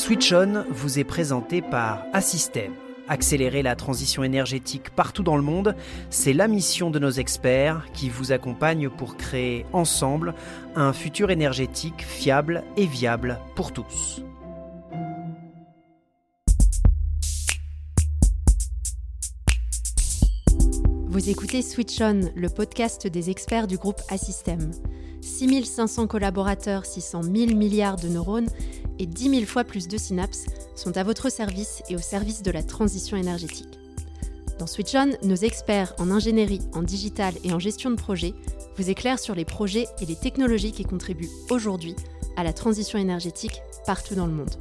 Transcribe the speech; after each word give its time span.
Switch 0.00 0.32
On 0.32 0.64
vous 0.70 0.98
est 0.98 1.04
présenté 1.04 1.60
par 1.60 2.06
Assystem. 2.14 2.72
Accélérer 3.06 3.62
la 3.62 3.76
transition 3.76 4.24
énergétique 4.24 4.88
partout 4.88 5.22
dans 5.22 5.36
le 5.36 5.42
monde, 5.42 5.76
c'est 6.08 6.32
la 6.32 6.48
mission 6.48 6.90
de 6.90 6.98
nos 6.98 7.10
experts 7.10 7.86
qui 7.92 8.08
vous 8.08 8.32
accompagnent 8.32 8.88
pour 8.88 9.18
créer 9.18 9.66
ensemble 9.74 10.34
un 10.74 10.94
futur 10.94 11.30
énergétique 11.30 12.02
fiable 12.02 12.64
et 12.78 12.86
viable 12.86 13.38
pour 13.54 13.74
tous. 13.74 14.22
Vous 21.08 21.28
écoutez 21.28 21.60
Switch 21.60 22.00
On, 22.00 22.32
le 22.34 22.48
podcast 22.48 23.06
des 23.06 23.28
experts 23.28 23.66
du 23.66 23.76
groupe 23.76 24.00
Assystem. 24.08 24.70
6500 25.20 26.06
collaborateurs, 26.06 26.86
600 26.86 27.22
000 27.24 27.34
milliards 27.54 27.96
de 27.96 28.08
neurones 28.08 28.48
et 29.00 29.06
10 29.06 29.30
000 29.30 29.46
fois 29.46 29.64
plus 29.64 29.88
de 29.88 29.96
synapses 29.96 30.46
sont 30.76 30.96
à 30.96 31.02
votre 31.02 31.32
service 31.32 31.82
et 31.88 31.96
au 31.96 32.00
service 32.00 32.42
de 32.42 32.50
la 32.50 32.62
transition 32.62 33.16
énergétique. 33.16 33.78
Dans 34.58 34.66
Switch 34.66 34.94
On, 34.94 35.10
nos 35.26 35.36
experts 35.36 35.94
en 35.98 36.10
ingénierie, 36.10 36.60
en 36.74 36.82
digital 36.82 37.32
et 37.42 37.52
en 37.54 37.58
gestion 37.58 37.90
de 37.90 37.96
projet 37.96 38.34
vous 38.76 38.90
éclairent 38.90 39.18
sur 39.18 39.34
les 39.34 39.46
projets 39.46 39.86
et 40.02 40.06
les 40.06 40.16
technologies 40.16 40.72
qui 40.72 40.84
contribuent 40.84 41.30
aujourd'hui 41.48 41.96
à 42.36 42.44
la 42.44 42.52
transition 42.52 42.98
énergétique 42.98 43.62
partout 43.86 44.14
dans 44.14 44.26
le 44.26 44.34
monde. 44.34 44.54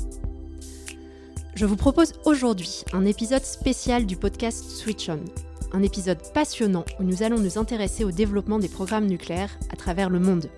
Je 1.55 1.65
vous 1.65 1.75
propose 1.75 2.13
aujourd'hui 2.23 2.85
un 2.93 3.05
épisode 3.05 3.43
spécial 3.43 4.05
du 4.05 4.15
podcast 4.15 4.63
Switch 4.63 5.09
On, 5.09 5.19
un 5.73 5.83
épisode 5.83 6.19
passionnant 6.33 6.85
où 6.99 7.03
nous 7.03 7.23
allons 7.23 7.39
nous 7.39 7.57
intéresser 7.57 8.05
au 8.05 8.11
développement 8.11 8.59
des 8.59 8.69
programmes 8.69 9.07
nucléaires 9.07 9.59
à 9.69 9.75
travers 9.75 10.09
le 10.09 10.19
monde. 10.19 10.49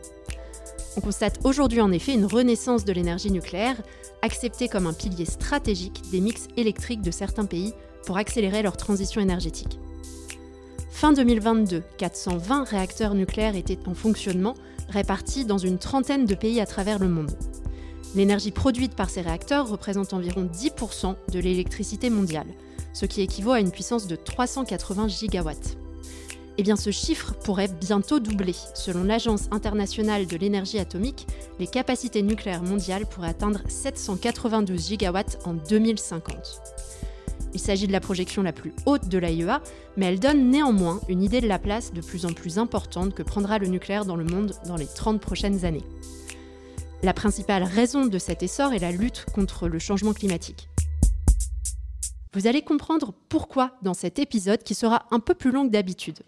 On 0.98 1.02
constate 1.02 1.40
aujourd'hui 1.45 1.80
en 1.80 1.92
effet 1.92 2.14
une 2.14 2.25
renaissance 2.25 2.84
de 2.84 2.92
l'énergie 2.92 3.31
nucléaire, 3.31 3.81
acceptée 4.22 4.67
comme 4.67 4.88
un 4.88 4.94
pilier 4.94 5.25
stratégique 5.25 6.02
des 6.11 6.20
mix 6.20 6.47
électriques 6.58 7.02
de 7.02 7.11
certains 7.11 7.45
pays 7.45 7.73
pour 8.06 8.17
accélérer 8.17 8.61
leur 8.61 8.75
transition 8.75 9.22
énergétique. 9.22 9.80
Fin 10.89 11.14
2022, 11.14 11.81
420 11.97 12.66
réacteurs 12.66 13.16
nucléaires 13.16 13.56
étaient 13.56 13.80
en 13.88 13.94
fonctionnement, 13.94 14.53
répartis 14.89 15.45
dans 15.45 15.58
une 15.58 15.80
trentaine 15.80 16.25
de 16.25 16.36
pays 16.36 16.59
à 16.59 16.66
travers 16.66 17.00
le 17.00 17.08
monde. 17.08 17.31
L'énergie 18.14 18.52
produite 18.52 18.94
par 18.94 19.09
ces 19.09 19.22
réacteurs 19.22 19.69
représente 19.69 20.14
environ 20.14 20.44
10% 20.44 21.16
de 21.31 21.39
l'électricité 21.39 22.09
mondiale, 22.09 22.47
ce 22.94 23.06
qui 23.06 23.22
équivaut 23.22 23.53
à 23.53 23.62
une 23.62 23.72
puissance 23.72 24.08
de 24.08 24.17
380 24.17 25.08
gigawatts. 25.08 25.78
Eh 26.62 26.64
bien, 26.64 26.76
ce 26.76 26.92
chiffre 26.92 27.34
pourrait 27.44 27.70
bientôt 27.70 28.20
doubler. 28.20 28.54
Selon 28.76 29.04
l'Agence 29.04 29.48
internationale 29.50 30.28
de 30.28 30.38
l'énergie 30.38 30.78
atomique, 30.78 31.26
les 31.58 31.66
capacités 31.66 32.22
nucléaires 32.22 32.62
mondiales 32.62 33.08
pourraient 33.08 33.30
atteindre 33.30 33.62
792 33.68 34.90
gigawatts 34.90 35.40
en 35.45 35.56
2050. 35.56 36.36
Il 37.56 37.59
s'agit 37.59 37.88
de 37.88 37.92
la 37.92 38.00
projection 38.00 38.44
la 38.44 38.53
plus 38.53 38.76
haute 38.86 39.08
de 39.08 39.18
l'AIEA, 39.18 39.64
mais 39.98 40.06
elle 40.06 40.20
donne 40.20 40.52
néanmoins 40.52 41.02
une 41.09 41.23
idée 41.23 41.42
de 41.42 41.48
la 41.48 41.58
place 41.58 41.94
de 41.94 42.02
plus 42.02 42.28
en 42.28 42.31
plus 42.31 42.59
importante 42.59 43.16
que 43.16 43.23
prendra 43.23 43.58
le 43.58 43.66
nucléaire 43.66 44.06
dans 44.06 44.16
le 44.16 44.25
monde 44.25 44.53
dans 44.68 44.75
les 44.75 44.86
30 44.86 45.20
prochaines 45.20 45.66
années. 45.66 45.86
La 47.02 47.16
principale 47.16 47.64
raison 47.64 48.06
de 48.06 48.20
cet 48.20 48.44
essor 48.44 48.72
est 48.73 48.78
la 48.78 48.92
lutte 48.92 49.25
contre 49.34 49.68
le 49.68 49.80
changement 49.80 50.14
climatique. 50.14 50.70
Vous 52.36 52.46
allez 52.46 52.62
comprendre 52.62 53.16
pourquoi 53.30 53.72
dans 53.81 53.96
cet 53.96 54.20
épisode 54.20 54.62
qui 54.62 54.75
sera 54.75 55.08
un 55.09 55.20
peu 55.20 55.34
plus 55.34 55.50
long 55.50 55.66
que 55.66 55.72
d'habitude. 55.72 56.20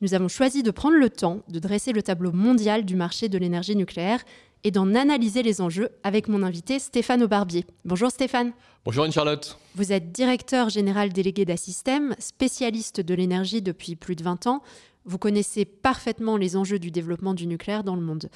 Nous 0.00 0.14
avons 0.14 0.28
choisi 0.28 0.62
de 0.62 0.70
prendre 0.70 0.96
le 0.96 1.10
temps 1.10 1.40
de 1.48 1.58
dresser 1.58 1.92
le 1.92 2.02
tableau 2.02 2.30
mondial 2.30 2.84
du 2.84 2.94
marché 2.94 3.28
de 3.28 3.36
l'énergie 3.36 3.74
nucléaire 3.74 4.22
et 4.62 4.70
d'en 4.70 4.94
analyser 4.94 5.42
les 5.42 5.60
enjeux 5.60 5.88
avec 6.04 6.28
mon 6.28 6.44
invité 6.44 6.78
Stéphane 6.78 7.22
Aubarbier. 7.22 7.64
Bonjour 7.84 8.08
Stéphane. 8.10 8.52
Bonjour 8.84 9.04
Anne-Charlotte. 9.04 9.58
Vous 9.74 9.92
êtes 9.92 10.12
directeur 10.12 10.68
général 10.68 11.12
délégué 11.12 11.44
d'Assystem, 11.44 12.14
spécialiste 12.20 13.00
de 13.00 13.14
l'énergie 13.14 13.60
depuis 13.60 13.96
plus 13.96 14.14
de 14.14 14.22
20 14.22 14.46
ans. 14.46 14.62
Vous 15.04 15.18
connaissez 15.18 15.64
parfaitement 15.64 16.36
les 16.36 16.56
enjeux 16.56 16.78
du 16.78 16.92
développement 16.92 17.34
du 17.34 17.48
nucléaire 17.48 17.82
dans 17.82 17.96
le 17.96 18.02
monde. 18.02 18.28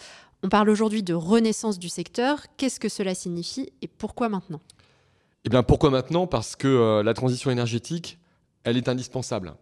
On 0.43 0.49
parle 0.49 0.69
aujourd'hui 0.69 1.05
de 1.05 1.15
renaissance 1.15 1.79
du 1.79 1.89
secteur. 1.89 2.41
Qu'est-ce 2.57 2.81
que 2.81 2.89
cela 2.89 3.15
signifie 3.15 3.73
et 3.83 3.87
pourquoi 3.87 4.29
maintenant? 4.29 4.61
Eh 5.45 5.49
bien, 5.49 5.63
pourquoi 5.63 5.91
maintenant? 5.91 6.27
Parce 6.27 6.57
que 6.57 6.67
euh, 6.67 7.03
la 7.05 7.15
transition 7.15 7.53
énergétique, 7.53 8.19
elle 8.65 8.77
est 8.77 8.89
indispensable. 8.89 9.55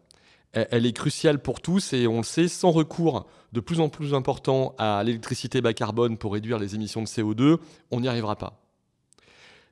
Elle, 0.53 0.85
est 0.85 0.93
cruciale 0.93 1.39
pour 1.39 1.61
tous 1.61 1.93
et 1.93 2.07
on 2.09 2.19
le 2.19 2.23
sait, 2.25 2.49
sans 2.49 2.73
recours 2.73 3.27
de 3.53 3.61
plus 3.61 3.81
en 3.81 3.89
plus 3.89 4.15
important 4.15 4.75
à 4.79 5.03
l'électricité 5.05 5.61
bas 5.61 5.75
carbone 5.75 6.19
pour 6.19 6.33
réduire 6.33 6.59
les 6.59 6.75
émissions 6.75 7.03
de 7.03 7.07
CO2, 7.07 7.59
on 7.91 8.01
n'y 8.01 8.09
arrivera 8.09 8.37
pas. 8.37 8.61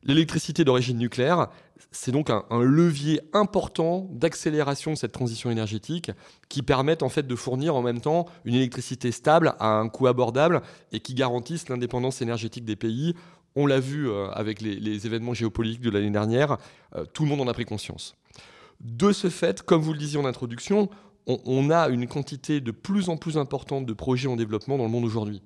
L'électricité 0.04 0.64
d'origine 0.64 0.96
nucléaire, 0.96 1.48
c'est 1.90 2.12
donc 2.12 2.30
un, 2.30 2.44
levier 2.62 3.20
important 3.32 4.08
d'accélération 4.12 4.92
de 4.92 4.96
cette 4.96 5.10
transition 5.10 5.50
énergétique 5.50 6.12
qui 6.48 6.62
permet 6.62 7.02
en 7.02 7.08
fait 7.08 7.26
de 7.26 7.34
fournir 7.34 7.74
en 7.74 7.82
même 7.82 8.00
temps 8.00 8.26
une 8.44 8.54
électricité 8.54 9.10
stable 9.10 9.54
à 9.58 9.78
un 9.78 9.88
coût 9.88 10.06
abordable 10.06 10.62
et 10.92 11.00
qui 11.00 11.14
garantisse 11.14 11.68
l'indépendance 11.68 12.22
énergétique 12.22 12.64
des 12.64 12.76
pays 12.76 13.14
on 13.56 13.66
l'a 13.66 13.80
vu 13.80 14.08
euh, 14.08 14.30
avec 14.30 14.60
les, 14.60 15.06
événements 15.06 15.34
géopolitiques 15.34 15.82
de 15.82 15.90
l'année 15.90 16.10
dernière, 16.10 16.58
euh, 16.94 17.04
tout 17.12 17.24
le 17.24 17.28
monde 17.28 17.40
en 17.40 17.48
a 17.48 17.52
pris 17.52 17.64
conscience. 17.64 18.14
De 18.80 19.12
ce 19.12 19.28
fait, 19.28 19.62
comme 19.62 19.82
vous 19.82 19.92
le 19.92 19.98
disiez 19.98 20.18
en 20.18 20.24
introduction, 20.24 20.88
on, 21.26 21.70
a 21.70 21.88
une 21.88 22.06
quantité 22.06 22.60
de 22.60 22.70
plus 22.70 23.10
en 23.10 23.16
plus 23.16 23.36
importante 23.36 23.84
de 23.84 23.92
projets 23.92 24.28
en 24.28 24.36
développement 24.36 24.78
dans 24.78 24.84
le 24.84 24.90
monde 24.90 25.04
aujourd'hui. 25.04 25.42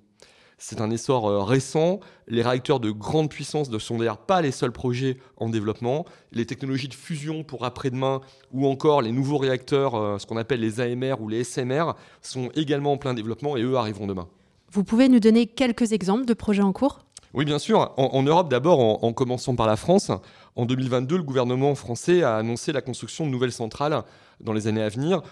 C'est 0.59 0.81
un 0.81 0.91
essor 0.91 1.29
euh, 1.29 1.43
récent. 1.43 1.99
Les 2.29 2.43
réacteurs 2.43 2.79
de 2.79 2.93
grande 2.93 3.31
puissance 3.31 3.69
ne 3.69 3.79
sont 3.81 3.99
d'ailleurs 3.99 4.19
pas 4.19 4.43
les 4.43 4.53
seuls 4.53 4.71
projets 4.71 5.19
en 5.39 5.49
développement. 5.49 6.05
Les 6.31 6.47
technologies 6.47 6.87
de 6.87 6.95
fusion 6.95 7.43
pour 7.43 7.65
après-demain 7.65 8.21
ou 8.53 8.69
encore 8.69 9.03
les 9.03 9.11
nouveaux 9.11 9.39
réacteurs, 9.39 10.21
ce 10.21 10.27
qu'on 10.27 10.37
appelle 10.37 10.61
les 10.61 10.81
AMR 10.81 11.21
ou 11.21 11.29
les 11.29 11.43
SMR, 11.43 11.95
sont 12.21 12.51
également 12.55 12.93
en 12.93 12.97
plein 12.97 13.15
développement 13.15 13.57
et 13.57 13.63
eux 13.63 13.75
arriveront 13.75 14.07
demain. 14.07 14.29
Vous 14.71 14.85
pouvez 14.85 15.09
nous 15.09 15.21
donner 15.21 15.47
quelques 15.47 15.93
exemples 15.93 16.27
de 16.27 16.35
projets 16.35 16.63
en 16.63 16.73
cours? 16.73 17.01
Oui, 17.35 17.47
bien 17.47 17.59
sûr. 17.59 17.93
En, 17.97 18.23
Europe, 18.23 18.51
d'abord, 18.51 19.03
en, 19.03 19.13
commençant 19.13 19.57
par 19.57 19.67
la 19.67 19.77
France, 19.77 20.11
en 20.55 20.67
2022, 20.67 21.17
le 21.17 21.23
gouvernement 21.23 21.75
français 21.75 22.23
a 22.23 22.37
annoncé 22.37 22.73
la 22.73 22.83
construction 22.83 23.25
de 23.25 23.31
nouvelles 23.31 23.53
centrales 23.53 24.03
dans 24.41 24.53
les 24.53 24.67
années 24.67 24.83
à 24.83 24.91
venir. 24.91 25.23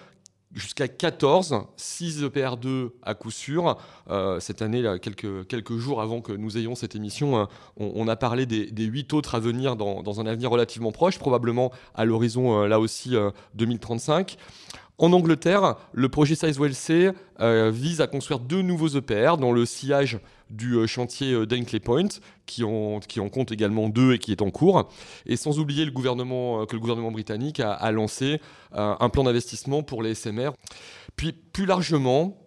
Jusqu'à 0.53 0.89
14, 0.89 1.67
6 1.77 2.25
EPR2 2.25 2.91
à 3.03 3.15
coup 3.15 3.31
sûr. 3.31 3.77
Euh, 4.09 4.41
cette 4.41 4.63
année, 4.63 4.83
quelques, 5.01 5.47
quelques 5.47 5.77
jours 5.77 6.01
avant 6.01 6.23
que 6.23 6.33
nous 6.33 6.57
ayons 6.57 6.75
cette 6.75 6.97
émission, 6.97 7.39
hein, 7.39 7.49
on, 7.77 8.09
a 8.09 8.17
parlé 8.17 8.47
des, 8.47 8.69
des, 8.71 8.85
8 8.85 9.13
autres 9.13 9.35
à 9.37 9.39
venir 9.39 9.77
dans, 9.77 10.21
un 10.21 10.27
avenir 10.27 10.51
relativement 10.51 10.91
proche, 10.91 11.19
probablement 11.19 11.71
à 11.95 12.05
l'horizon, 12.05 12.63
euh, 12.63 12.67
là 12.67 12.81
aussi, 12.81 13.15
2035. 13.55 14.37
Euh, 14.39 14.77
en 14.99 15.13
Angleterre, 15.13 15.77
le 15.93 16.09
projet 16.09 16.35
Sizewell 16.35 16.75
C 16.75 17.11
vise 17.39 18.01
à 18.03 18.07
construire 18.07 18.39
deux 18.39 18.61
nouveaux 18.61 18.89
EPR 18.89 19.39
dans 19.39 19.51
le 19.51 19.65
sillage 19.65 20.19
du 20.51 20.75
euh, 20.75 20.87
chantier 20.87 21.33
euh, 21.33 21.47
Dunkley 21.47 21.81
Point, 21.81 22.09
qui 22.47 22.65
en, 22.65 23.01
qui 23.01 23.21
en 23.21 23.29
compte 23.29 23.53
également 23.53 23.89
deux 23.89 24.15
et 24.15 24.19
qui 24.19 24.33
est 24.33 24.43
en 24.43 24.51
cours. 24.51 24.91
Et 25.27 25.37
sans 25.37 25.59
oublier 25.59 25.85
le 25.85 25.93
gouvernement, 25.93 26.63
euh, 26.63 26.67
que 26.67 26.75
le 26.75 26.81
gouvernement 26.81 27.13
britannique 27.13 27.61
a, 27.61 27.91
lancé 27.93 28.41
un 28.73 29.09
plan 29.09 29.25
d'investissement 29.25 29.83
pour 29.83 30.03
les 30.03 30.15
SMR. 30.15 30.51
Puis 31.17 31.33
plus 31.33 31.67
largement, 31.67 32.39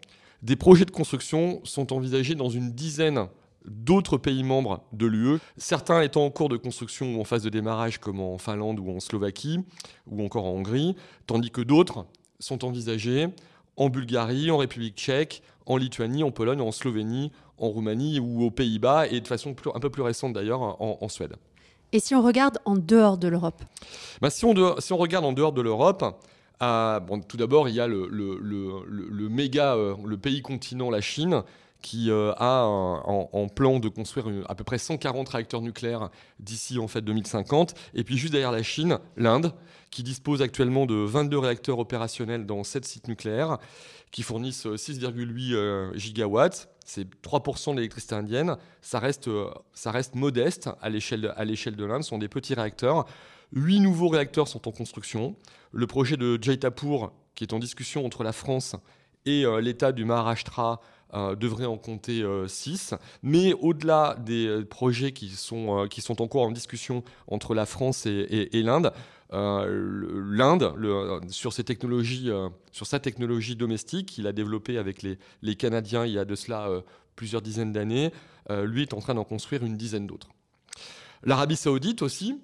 des 0.42 0.56
projets 0.56 0.86
de 0.86 0.92
construction 0.92 1.60
sont 1.64 1.92
envisagés 1.94 2.36
dans 2.36 2.50
une 2.50 2.72
dizaine 2.72 3.28
d'autres 3.66 4.18
pays 4.18 4.44
membres 4.44 4.84
de 4.92 5.06
l'UE, 5.06 5.40
certains 5.58 6.02
étant 6.02 6.26
en 6.26 6.30
cours 6.30 6.50
de 6.50 6.58
construction 6.58 7.16
ou 7.16 7.22
en 7.22 7.24
phase 7.24 7.44
de 7.44 7.50
démarrage 7.50 7.98
comme 7.98 8.20
en 8.20 8.38
Finlande 8.38 8.80
ou 8.80 8.90
en 8.90 9.00
Slovaquie 9.00 9.60
ou 10.08 10.24
encore 10.24 10.46
en 10.46 10.52
Hongrie, 10.52 10.96
tandis 11.28 11.52
que 11.52 11.62
d'autres 11.62 12.06
sont 12.40 12.66
envisagés 12.66 13.28
en 13.76 13.90
Bulgarie, 13.90 14.52
en 14.52 14.58
République 14.58 14.96
tchèque, 14.96 15.44
en 15.66 15.78
Lituanie, 15.78 16.24
en 16.24 16.32
Pologne, 16.32 16.62
en 16.62 16.72
Slovénie, 16.72 17.32
en 17.64 17.70
Roumanie 17.70 18.20
ou 18.20 18.44
aux 18.44 18.52
Pays-Bas 18.52 19.08
et 19.08 19.22
de 19.22 19.28
façon 19.28 19.56
un 19.74 19.80
peu 19.80 19.90
plus 19.90 20.02
récente 20.02 20.34
d'ailleurs 20.34 20.82
en, 20.82 21.08
Suède. 21.10 21.36
Et 21.92 22.00
si 22.00 22.16
on 22.16 22.22
regarde 22.22 22.60
en 22.66 22.76
dehors 22.76 23.18
de 23.18 23.28
l'Europe? 23.28 23.62
Bah, 24.22 24.30
si, 24.30 24.46
on 24.46 24.54
si, 24.80 24.94
on 24.94 24.98
regarde 24.98 25.26
en 25.26 25.32
dehors 25.32 25.54
de 25.54 25.62
l'Europe, 25.62 26.04
euh, 26.62 27.00
bon, 27.00 27.22
tout 27.22 27.38
d'abord, 27.38 27.70
il 27.70 27.76
y 27.76 27.80
a 27.80 27.88
le, 27.88 28.08
le, 28.10 28.40
le, 28.42 29.30
méga, 29.30 29.76
euh, 29.76 29.96
le 30.06 30.18
pays 30.18 30.42
continent, 30.42 30.90
la 30.90 31.02
Chine, 31.02 31.44
qui 31.82 32.10
euh, 32.10 32.32
a 32.38 32.64
en, 32.66 33.48
plan 33.50 33.80
de 33.80 33.90
construire 33.90 34.26
à 34.48 34.56
peu 34.56 34.64
près 34.64 34.78
140 34.78 35.28
réacteurs 35.30 35.62
nucléaires 35.62 36.10
d'ici 36.40 36.80
en 36.80 36.88
fait 36.88 37.02
2050. 37.02 37.76
Et 37.94 38.04
puis 38.04 38.18
juste 38.18 38.32
derrière 38.32 38.54
la 38.54 38.64
Chine, 38.64 39.00
l'Inde, 39.18 39.54
qui 39.92 40.04
dispose 40.04 40.42
actuellement 40.42 40.86
de 40.86 40.96
22 40.96 41.38
réacteurs 41.38 41.80
opérationnels 41.80 42.46
dans 42.46 42.64
7 42.64 42.86
sites 42.86 43.08
nucléaires, 43.08 43.58
qui 44.12 44.24
fournissent 44.24 44.66
6,8 44.66 45.98
gigawatts 45.98 46.73
c'est 46.84 47.08
3% 47.22 47.72
de 47.72 47.76
l'électricité 47.78 48.16
indienne. 48.16 48.58
Ça 48.82 49.00
reste, 49.00 49.28
euh, 49.28 49.50
ça 49.74 49.92
reste 49.92 50.16
modeste 50.16 50.70
à 50.82 50.90
l'échelle 50.90 51.22
de 51.22 51.86
l'Inde. 51.86 52.04
Ce 52.04 52.10
sont 52.10 52.18
des 52.18 52.28
petits 52.28 52.54
réacteurs. 52.54 53.06
Huit 53.54 53.80
nouveaux 53.80 54.10
réacteurs 54.10 54.48
sont 54.48 54.68
en 54.68 54.72
construction. 54.72 55.36
Le 55.72 55.88
projet 55.88 56.18
de 56.18 56.42
Jaitapur, 56.42 57.12
qui 57.36 57.44
est 57.44 57.54
en 57.54 57.60
discussion 57.60 58.06
entre 58.06 58.24
la 58.24 58.34
France 58.34 58.76
et 59.26 59.46
euh, 59.46 59.62
l'État 59.62 59.92
du 59.92 60.06
Maharashtra, 60.06 60.82
devrait 61.40 61.68
en 61.68 61.78
compter 61.78 62.26
6. 62.48 62.96
Mais 63.22 63.54
au-delà 63.54 64.18
des 64.26 64.64
projets 64.68 65.12
qui 65.12 65.30
sont, 65.30 65.86
qui 65.88 66.02
sont 66.02 66.24
en 66.24 66.40
en 66.40 66.52
discussion 66.52 67.04
entre 67.28 67.54
la 67.54 67.68
France 67.68 68.08
et, 68.08 68.50
l'Inde, 68.64 68.92
l'Inde, 69.34 70.74
sur, 71.30 71.54
ses 71.54 71.64
technologies, 71.64 72.30
sur 72.72 72.86
sa 72.86 73.00
technologie 73.00 73.56
domestique 73.56 74.10
qu'il 74.10 74.28
a 74.28 74.32
développée 74.32 74.78
avec 74.78 75.02
les, 75.02 75.56
Canadiens 75.56 76.06
il 76.06 76.14
y 76.14 76.20
a 76.20 76.26
de 76.26 76.36
cela 76.36 76.70
plusieurs 77.16 77.42
dizaines 77.42 77.74
d'années, 77.74 78.12
lui 78.50 78.84
est 78.84 78.94
en 78.94 79.00
train 79.00 79.16
d'en 79.16 79.24
construire 79.24 79.64
une 79.64 79.76
dizaine 79.76 80.08
d'autres. 80.08 80.30
L'Arabie 81.24 81.56
saoudite 81.56 82.02
aussi, 82.02 82.40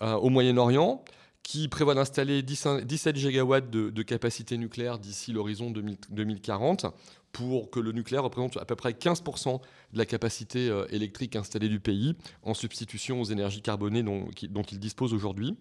au 0.00 0.28
Moyen-Orient, 0.28 1.02
qui 1.46 1.68
prévoit 1.68 1.94
d'installer 1.94 2.42
17 2.42 3.14
gigawatts 3.14 3.70
de, 3.70 4.02
capacité 4.02 4.58
nucléaire 4.58 4.98
d'ici 4.98 5.30
l'horizon 5.30 5.70
2040 5.70 6.86
pour 7.30 7.70
que 7.70 7.78
le 7.78 7.92
nucléaire 7.92 8.24
représente 8.24 8.56
à 8.56 8.64
peu 8.64 8.74
près 8.74 8.90
15% 8.90 9.60
de 9.92 9.98
la 9.98 10.06
capacité 10.06 10.68
euh, 10.68 10.86
électrique 10.90 11.36
installée 11.36 11.68
du 11.68 11.78
pays, 11.78 12.16
en 12.42 12.52
substitution 12.52 13.20
aux 13.20 13.26
énergies 13.26 13.62
carbonées 13.62 14.02
dont 14.02 14.62
il 14.72 14.80
dispose 14.80 15.14
aujourd'hui. 15.14 15.56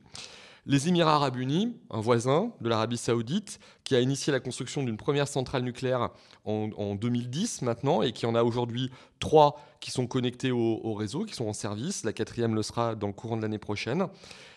Les 0.67 0.87
Émirats 0.87 1.15
arabes 1.15 1.37
unis, 1.37 1.77
un 1.91 2.01
voisin 2.01 2.51
de 2.59 2.69
l'Arabie 2.69 2.97
saoudite, 2.97 3.59
qui 3.83 3.95
a 3.95 3.99
initié 3.99 4.33
la 4.33 4.39
construction 4.39 4.81
d'une 4.81 4.97
première 4.97 5.27
centrale 5.27 5.61
nucléaire 5.61 6.09
en, 6.43 6.95
2010 6.95 7.61
maintenant, 7.61 8.01
et 8.01 8.13
qui 8.13 8.25
en 8.25 8.33
a 8.33 8.41
aujourd'hui 8.41 8.89
trois 9.19 9.61
qui 9.79 9.91
sont 9.91 10.07
connectés 10.07 10.49
au, 10.49 10.93
réseau, 10.95 11.25
qui 11.25 11.35
sont 11.35 11.47
en 11.47 11.53
service. 11.53 12.03
La 12.03 12.13
quatrième 12.13 12.55
le 12.55 12.63
sera 12.63 12.95
dans 12.95 13.05
le 13.05 13.13
courant 13.13 13.37
de 13.37 13.43
l'année 13.43 13.59
prochaine. 13.59 14.07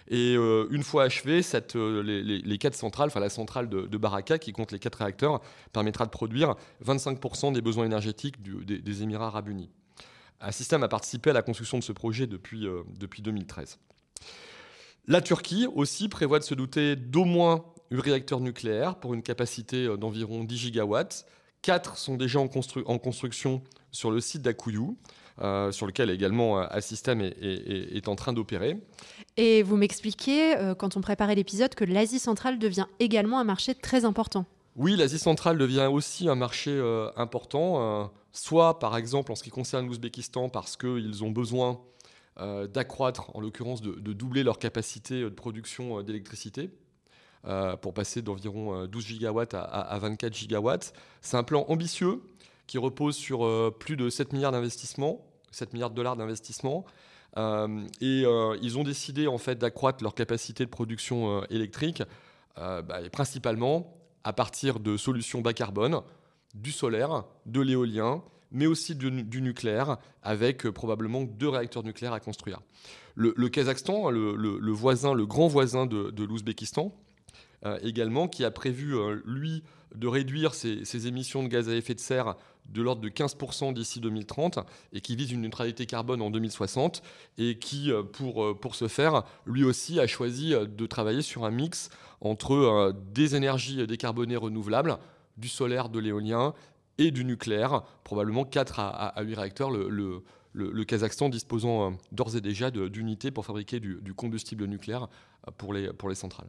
Et 0.09 0.35
euh, 0.35 0.67
une 0.71 0.83
fois 0.83 1.03
achevé, 1.03 1.43
cette, 1.43 1.77
euh, 1.77 2.03
les, 2.03 2.59
quatre 2.59 2.75
centrales, 2.75 3.09
enfin 3.09 3.21
la 3.21 3.29
centrale 3.29 3.69
de, 3.69 3.97
Baraka, 3.99 4.39
qui 4.39 4.53
compte 4.53 4.73
les 4.73 4.79
quatre 4.79 5.01
réacteurs, 5.01 5.43
permettra 5.75 6.07
de 6.07 6.11
produire 6.11 6.55
25% 6.87 7.53
des 7.53 7.61
besoins 7.61 7.85
énergétiques 7.85 8.37
des, 8.43 9.03
Émirats 9.03 9.27
arabes 9.27 9.49
unis. 9.49 9.69
Un 10.41 10.53
système 10.53 10.83
a 10.83 10.89
participé 10.89 11.29
à 11.29 11.33
la 11.35 11.43
construction 11.43 11.77
de 11.77 11.85
ce 11.85 11.93
projet 11.93 12.27
depuis, 12.27 12.67
euh, 12.67 12.83
depuis 12.99 13.21
2013. 13.21 13.79
La 15.11 15.23
Turquie 15.23 15.67
aussi 15.75 16.11
prévoit 16.11 16.39
de 16.39 16.45
se 16.45 16.53
doter 16.53 16.95
d'au 16.95 17.25
moins 17.25 17.65
un 17.91 17.99
réacteur 17.99 18.41
nucléaire 18.41 18.97
pour 18.97 19.15
une 19.15 19.23
capacité 19.23 19.87
euh, 19.87 19.97
d'environ 19.97 20.45
10 20.45 20.59
gigawatts. 20.59 21.25
Quatre 21.63 21.97
sont 21.97 22.17
déjà 22.17 22.41
en, 22.41 22.49
construction 22.99 23.63
sur 23.91 24.11
le 24.11 24.21
site 24.21 24.43
d'Akuyu, 24.43 24.99
euh, 25.41 25.73
sur 25.73 25.87
lequel 25.87 26.11
également 26.11 26.59
Assystem 26.59 27.23
est, 27.23 27.35
est, 27.41 28.07
en 28.07 28.17
train 28.17 28.35
d'opérer. 28.35 28.77
Et 29.39 29.63
vous 29.63 29.77
m'expliquez, 29.79 30.57
euh, 30.59 30.75
quand 30.75 30.99
on 30.99 31.01
préparait 31.01 31.35
l'épisode, 31.35 31.75
que 31.75 31.85
l'Asie 31.85 32.19
centrale 32.19 32.59
devient 32.59 32.87
également 33.01 33.41
un 33.41 33.45
marché 33.45 33.75
très 33.75 34.05
important. 34.05 34.45
Oui, 34.77 34.95
l'Asie 34.95 35.19
centrale 35.19 35.57
devient 35.57 35.89
aussi 35.91 36.29
un 36.29 36.37
marché 36.37 36.71
important, 37.17 38.13
soit 38.31 38.79
par 38.79 38.97
exemple 38.97 39.33
en 39.33 39.35
ce 39.35 39.43
qui 39.43 39.51
concerne 39.51 39.87
l'Ouzbékistan, 39.87 40.51
parce 40.51 40.77
qu'ils 40.77 41.25
ont 41.25 41.31
besoin 41.31 41.71
euh, 41.73 41.98
d'accroître, 42.39 43.35
en 43.35 43.41
l'occurrence 43.41 43.83
de, 43.83 44.13
doubler 44.13 44.43
leur 44.43 44.59
capacité 44.59 45.23
de 45.23 45.29
production 45.29 45.99
euh, 45.99 46.03
d'électricité. 46.03 46.71
Euh, 47.47 47.77
pour 47.77 47.95
passer 47.95 48.21
d'environ 48.21 48.87
12 48.87 49.07
gigawatts 49.07 49.55
à, 49.55 49.97
24 50.01 50.35
gigawatts. 50.35 50.93
C'est 51.23 51.37
un 51.37 51.45
plan 51.45 51.65
ambitieux 51.69 52.21
qui 52.67 52.79
repose 52.79 53.15
sur 53.15 53.47
plus 53.79 53.97
de 53.97 54.11
7 54.11 54.33
milliards 54.33 54.51
d'investissements, 54.51 55.25
7 55.53 55.73
milliards 55.73 55.91
de 55.91 55.95
dollars 55.95 56.17
d'investissement. 56.17 56.85
et 57.37 58.25
ils 58.61 58.77
ont 58.77 58.83
décidé 58.83 59.29
en 59.29 59.39
fait 59.39 59.57
d'accroître 59.57 60.03
leur 60.03 60.17
capacité 60.17 60.65
de 60.65 60.69
production 60.69 61.45
électrique, 61.45 62.03
bah, 62.57 62.83
principalement 63.13 63.97
à 64.25 64.33
partir 64.33 64.81
de 64.81 64.97
solutions 64.97 65.41
bas 65.41 65.55
carbone, 65.55 66.03
du 66.55 66.73
solaire, 66.73 67.25
de 67.47 67.61
l'éolien 67.61 68.23
mais 68.53 68.67
aussi 68.67 68.95
du, 68.95 69.41
nucléaire, 69.43 69.99
avec 70.23 70.67
euh, 70.67 70.73
probablement 70.73 71.25
deux 71.25 71.49
réacteurs 71.49 71.83
nucléaires 71.83 72.13
à 72.13 72.21
construire. 72.21 72.61
Le, 73.15 73.33
Kazakhstan, 73.49 74.11
le, 74.11 75.25
grand 75.25 75.49
voisin 75.49 75.87
de, 75.87 76.25
l'Ouzbékistan, 76.25 76.95
euh, 77.67 77.79
également, 77.83 78.29
qui 78.29 78.45
a 78.45 78.51
prévu, 78.51 78.97
euh, 78.97 79.21
lui, 79.25 79.65
de 79.95 80.07
réduire 80.07 80.55
ses, 80.55 81.07
émissions 81.07 81.43
de 81.43 81.49
gaz 81.49 81.69
à 81.69 81.75
effet 81.75 81.95
de 81.95 82.01
serre 82.01 82.37
de 82.67 82.83
l'ordre 82.83 83.01
de 83.01 83.09
15% 83.09 83.73
d'ici 83.73 83.99
2030 83.99 84.59
et 84.93 85.01
qui 85.01 85.17
vise 85.17 85.33
une 85.33 85.41
neutralité 85.41 85.87
carbone 85.87 86.21
en 86.21 86.31
2060 86.31 87.03
et 87.39 87.59
qui, 87.59 87.91
pour, 88.13 88.61
pour 88.61 88.75
ce 88.75 88.89
faire, 88.89 89.23
lui 89.47 89.65
aussi 89.65 89.99
a 89.99 90.07
choisi 90.07 90.51
de 90.51 90.87
travailler 90.87 91.23
sur 91.23 91.47
un 91.47 91.51
mix 91.51 91.89
entre 92.21 92.95
des 93.15 93.37
énergies 93.37 93.87
décarbonées 93.87 94.37
renouvelables, 94.37 94.99
du 95.39 95.49
solaire, 95.49 95.89
de 95.89 95.99
l'éolien 95.99 96.53
et 96.99 97.11
du 97.11 97.25
nucléaire, 97.25 97.83
probablement 98.05 98.45
4 98.45 98.81
à, 98.81 99.23
8 99.23 99.35
réacteurs, 99.35 99.71
le, 99.71 99.89
le, 100.53 100.85
Kazakhstan 100.85 101.29
disposant 101.29 101.91
euh, 101.91 101.95
d'ores 102.13 102.37
et 102.37 102.41
déjà 102.41 102.71
d'unités 102.71 103.31
pour 103.31 103.47
fabriquer 103.47 103.81
du, 103.81 104.15
combustible 104.15 104.65
nucléaire 104.67 105.09
euh, 105.47 105.51
pour 105.57 105.73
les, 105.73 105.93
pour 105.93 106.09
les 106.09 106.15
centrales. 106.15 106.49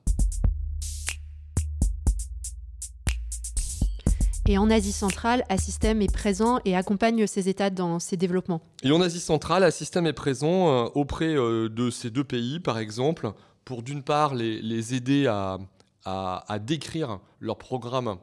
Et 4.47 4.57
en 4.57 4.71
Asie 4.71 4.93
centrale, 4.93 5.43
Assystem 5.49 6.01
est 6.01 6.11
présent 6.11 6.59
et 6.65 6.75
accompagne 6.75 7.27
ces 7.27 7.49
États 7.49 7.69
dans 7.69 7.99
ces 7.99 8.17
développements. 8.17 8.61
Et 8.81 8.91
en 8.91 8.99
Asie 8.99 9.19
centrale, 9.19 9.63
Assystem 9.63 10.07
est 10.07 10.13
présent 10.13 10.69
euh, 10.69 10.89
auprès 10.95 11.35
de 11.35 11.89
ces 11.91 12.09
deux 12.09 12.23
pays, 12.23 12.59
par 12.59 12.79
exemple, 12.79 13.31
pour 13.63 13.83
d'une 13.83 14.01
part 14.01 14.33
les, 14.33 14.59
les 14.63 14.95
aider 14.95 15.27
à, 15.27 15.59
à, 16.05 16.43
à, 16.51 16.57
décrire 16.57 17.19
leur 17.39 17.59
programme 17.59 18.17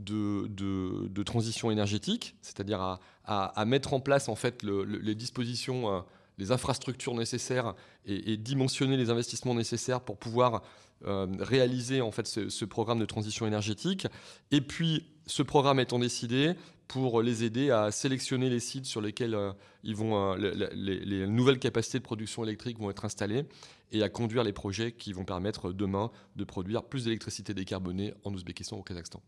de, 0.00 1.22
transition 1.22 1.70
énergétique, 1.70 2.34
c'est-à-dire 2.40 2.98
à, 3.24 3.64
mettre 3.66 3.94
en 3.94 4.00
place 4.00 4.28
en 4.28 4.34
fait 4.34 4.62
les 4.62 5.14
dispositions, 5.14 5.94
euh, 5.94 6.00
les 6.38 6.52
infrastructures 6.52 7.14
nécessaires 7.14 7.74
et, 8.06 8.36
dimensionner 8.36 8.96
les 8.96 9.10
investissements 9.10 9.54
nécessaires 9.54 10.00
pour 10.00 10.18
pouvoir 10.18 10.62
euh, 11.06 11.26
réaliser 11.38 12.00
en 12.00 12.10
fait 12.10 12.26
ce, 12.26 12.64
programme 12.64 12.98
de 12.98 13.04
transition 13.04 13.46
énergétique. 13.46 14.06
Et 14.50 14.60
puis 14.60 15.06
ce 15.26 15.42
programme 15.42 15.78
étant 15.80 15.98
décidé 15.98 16.54
pour 16.88 17.22
les 17.22 17.44
aider 17.44 17.70
à 17.70 17.92
sélectionner 17.92 18.50
les 18.50 18.58
sites 18.58 18.86
sur 18.86 19.00
lesquels 19.00 19.34
euh, 19.34 19.52
ils 19.84 19.94
vont, 19.94 20.34
les, 20.34 21.26
nouvelles 21.26 21.60
capacités 21.60 21.98
de 21.98 22.04
production 22.04 22.42
électrique 22.42 22.78
vont 22.78 22.90
être 22.90 23.04
installées 23.04 23.44
et 23.92 24.02
à 24.02 24.08
conduire 24.08 24.42
les 24.42 24.52
projets 24.52 24.92
qui 24.92 25.12
vont 25.12 25.24
permettre 25.24 25.72
demain 25.72 26.10
de 26.36 26.44
produire 26.44 26.82
plus 26.82 27.04
d'électricité 27.04 27.54
décarbonée 27.54 28.14
en 28.24 28.32
Ouzbékistan 28.34 28.76
ou 28.76 28.80
au 28.80 28.82
Kazakhstan. 28.82 29.22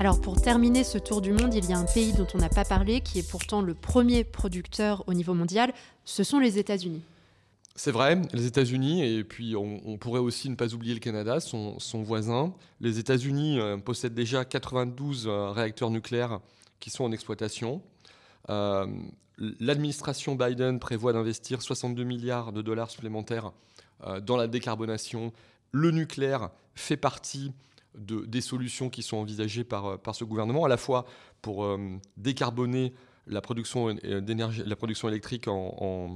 Alors 0.00 0.20
pour 0.20 0.40
terminer 0.40 0.84
ce 0.84 0.96
tour 0.96 1.20
du 1.20 1.32
monde, 1.32 1.54
il 1.54 1.68
y 1.68 1.72
a 1.72 1.78
un 1.78 1.84
pays 1.84 2.12
dont 2.12 2.26
on 2.32 2.38
n'a 2.38 2.48
pas 2.48 2.64
parlé, 2.64 3.00
qui 3.00 3.18
est 3.18 3.28
pourtant 3.28 3.62
le 3.62 3.74
premier 3.74 4.22
producteur 4.22 5.02
au 5.08 5.12
niveau 5.12 5.34
mondial, 5.34 5.72
ce 6.04 6.22
sont 6.22 6.38
les 6.38 6.58
États-Unis. 6.58 7.02
C'est 7.74 7.90
vrai, 7.90 8.20
les 8.32 8.46
États-Unis, 8.46 9.04
et 9.04 9.24
puis 9.24 9.56
on, 9.56 9.98
pourrait 9.98 10.20
aussi 10.20 10.50
ne 10.50 10.54
pas 10.54 10.72
oublier 10.72 10.94
le 10.94 11.00
Canada, 11.00 11.40
son, 11.40 11.78
voisin. 12.02 12.54
Les 12.80 13.00
États-Unis 13.00 13.58
euh, 13.58 13.76
possèdent 13.76 14.14
déjà 14.14 14.44
92 14.44 15.26
euh, 15.26 15.50
réacteurs 15.50 15.90
nucléaires 15.90 16.40
qui 16.78 16.90
sont 16.90 17.04
en 17.04 17.10
exploitation. 17.10 17.82
Euh, 18.50 18.86
l'administration 19.38 20.36
Biden 20.36 20.78
prévoit 20.78 21.12
d'investir 21.12 21.60
62 21.60 22.04
milliards 22.04 22.52
de 22.52 22.62
dollars 22.62 22.90
supplémentaires 22.90 23.52
dans 24.22 24.36
la 24.36 24.46
décarbonation. 24.46 25.32
Le 25.72 25.90
nucléaire 25.90 26.50
fait 26.74 26.96
partie 26.96 27.52
des 27.98 28.40
solutions 28.40 28.90
qui 28.90 29.02
sont 29.02 29.16
envisagées 29.16 29.64
par, 29.64 29.86
euh, 29.86 29.96
par 29.96 30.14
ce 30.14 30.24
gouvernement, 30.24 30.64
à 30.64 30.68
la 30.68 30.76
fois 30.76 31.04
pour 31.42 31.64
euh, 31.64 31.78
décarboner 32.16 32.94
la 33.26 33.40
production, 33.40 33.90
électrique 33.90 35.48
euh, 35.48 36.08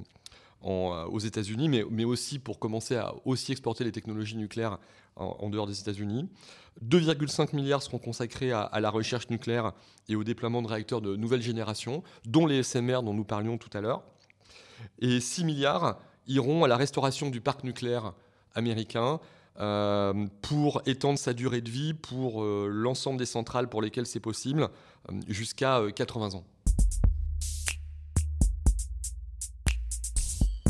aux 0.62 1.18
États-Unis, 1.18 1.68
mais, 1.68 2.04
aussi 2.04 2.38
pour 2.38 2.58
commencer 2.58 2.96
à 2.96 3.14
aussi 3.26 3.52
exporter 3.52 3.84
les 3.84 3.92
technologies 3.92 4.36
nucléaires 4.36 4.78
en, 5.16 5.50
dehors 5.50 5.66
des 5.66 5.78
États-Unis. 5.78 6.30
2,5 6.82 7.54
milliards 7.54 7.82
seront 7.82 7.98
consacrés 7.98 8.50
à, 8.50 8.80
la 8.80 8.88
recherche 8.88 9.28
nucléaire 9.28 9.72
et 10.08 10.16
au 10.16 10.24
déploiement 10.24 10.62
de 10.62 10.68
réacteurs 10.68 11.02
de 11.02 11.16
nouvelle 11.16 11.42
génération, 11.42 12.02
dont 12.24 12.46
les 12.46 12.62
SMR 12.62 13.02
dont 13.02 13.12
nous 13.12 13.24
parlions 13.24 13.58
tout 13.58 13.68
à 13.76 13.82
l'heure. 13.82 14.02
Et 15.00 15.20
6 15.20 15.44
milliards 15.44 15.98
iront 16.26 16.64
à 16.64 16.68
la 16.68 16.76
restauration 16.76 17.30
du 17.30 17.40
parc 17.40 17.64
nucléaire 17.64 18.12
américain, 18.54 19.20
euh, 19.60 20.26
pour 20.40 20.80
étendre 20.86 21.18
sa 21.18 21.34
durée 21.34 21.60
de 21.60 21.68
vie 21.68 21.92
pour 21.92 22.42
euh, 22.42 22.68
l'ensemble 22.72 23.18
des 23.18 23.26
centrales 23.26 23.68
pour 23.68 23.82
lesquelles 23.82 24.06
c'est 24.06 24.18
possible, 24.18 24.68
euh, 25.10 25.20
jusqu'à 25.28 25.82
80 25.94 26.34
ans. 26.34 26.44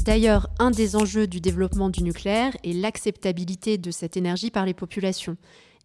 D'ailleurs, 0.05 0.49
un 0.59 0.73
des 0.73 0.97
enjeux 0.97 1.29
du 1.29 1.41
développement 1.41 1.91
du 1.91 2.03
nucléaire 2.03 2.57
est 2.65 2.73
l'acceptabilité 2.73 3.79
de 3.79 3.93
cette 3.93 4.17
énergie 4.17 4.51
par 4.51 4.67
les 4.67 4.75
populations. 4.75 5.37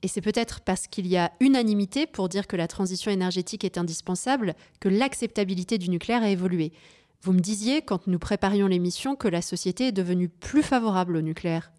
Et 0.02 0.08
c'est 0.08 0.22
peut-être 0.22 0.62
parce 0.62 0.88
qu'il 0.88 1.06
y 1.06 1.18
a 1.18 1.32
unanimité 1.40 2.08
pour 2.08 2.30
dire 2.30 2.48
que 2.48 2.56
la 2.56 2.68
transition 2.68 3.12
énergétique 3.12 3.64
est 3.64 3.78
indispensable 3.78 4.56
que 4.80 4.90
l'acceptabilité 4.90 5.78
du 5.78 5.90
nucléaire 5.92 6.24
a 6.24 6.30
évolué. 6.30 6.72
Vous 7.22 7.34
me 7.34 7.40
disiez, 7.40 7.82
quand 7.82 8.08
nous 8.08 8.20
préparions 8.20 8.68
l'émission, 8.68 9.16
que 9.16 9.28
la 9.28 9.42
société 9.42 9.88
est 9.88 9.92
devenue 9.92 10.30
plus 10.30 10.64
favorable 10.64 11.18
au 11.18 11.22
nucléaire. 11.22 11.72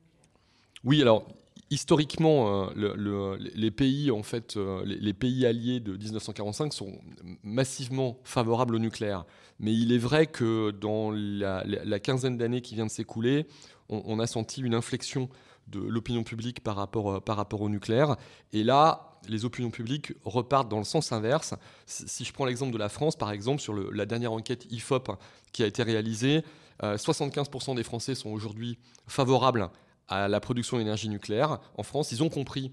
Oui, 0.85 1.00
alors 1.02 1.26
historiquement, 1.71 2.71
les 2.75 3.71
pays 3.71 4.11
en 4.11 4.23
fait, 4.23 4.57
les, 4.85 5.12
pays 5.12 5.47
alliés 5.47 5.80
de 5.80 5.97
1945 5.97 6.73
sont 6.73 6.99
massivement 7.42 8.18
favorables 8.25 8.75
au 8.75 8.78
nucléaire. 8.78 9.25
Mais 9.61 9.75
il 9.75 9.92
est 9.92 9.99
vrai 9.99 10.26
que 10.26 10.71
dans 10.71 11.11
la, 11.11 12.00
quinzaine 12.00 12.38
d'années 12.38 12.62
qui 12.62 12.75
vient 12.75 12.87
de 12.87 12.90
s'écouler, 12.90 13.47
on, 13.88 14.18
a 14.18 14.26
senti 14.26 14.61
une 14.61 14.75
inflexion 14.75 15.28
de 15.66 15.80
l'opinion 15.80 16.23
publique 16.23 16.62
par 16.62 16.76
rapport, 16.76 17.23
par 17.23 17.37
rapport 17.37 17.61
au 17.61 17.68
nucléaire. 17.68 18.16
Et 18.52 18.64
là, 18.64 19.08
les 19.29 19.45
opinions 19.45 19.71
publiques 19.71 20.13
repartent 20.25 20.69
dans 20.69 20.79
le 20.79 20.85
sens 20.85 21.13
inverse. 21.13 21.55
Si 21.87 22.25
je 22.25 22.33
prends 22.33 22.45
l'exemple 22.45 22.73
de 22.73 22.79
la 22.79 22.89
France, 22.89 23.17
par 23.17 23.31
exemple, 23.31 23.61
sur 23.61 23.75
la 23.75 24.07
dernière 24.07 24.33
enquête 24.33 24.67
IFOP 24.71 25.19
qui 25.53 25.63
a 25.63 25.67
été 25.67 25.83
réalisée, 25.83 26.43
75% 26.83 27.75
des 27.75 27.83
Français 27.83 28.15
sont 28.15 28.31
aujourd'hui 28.31 28.79
favorables 29.07 29.71
à 30.09 30.29
la 30.29 30.41
production 30.41 30.79
d'énergie 30.79 31.09
nucléaire. 31.09 31.59
En 31.77 31.83
France, 31.83 32.13
ils 32.13 32.23
ont 32.23 32.29
compris 32.29 32.73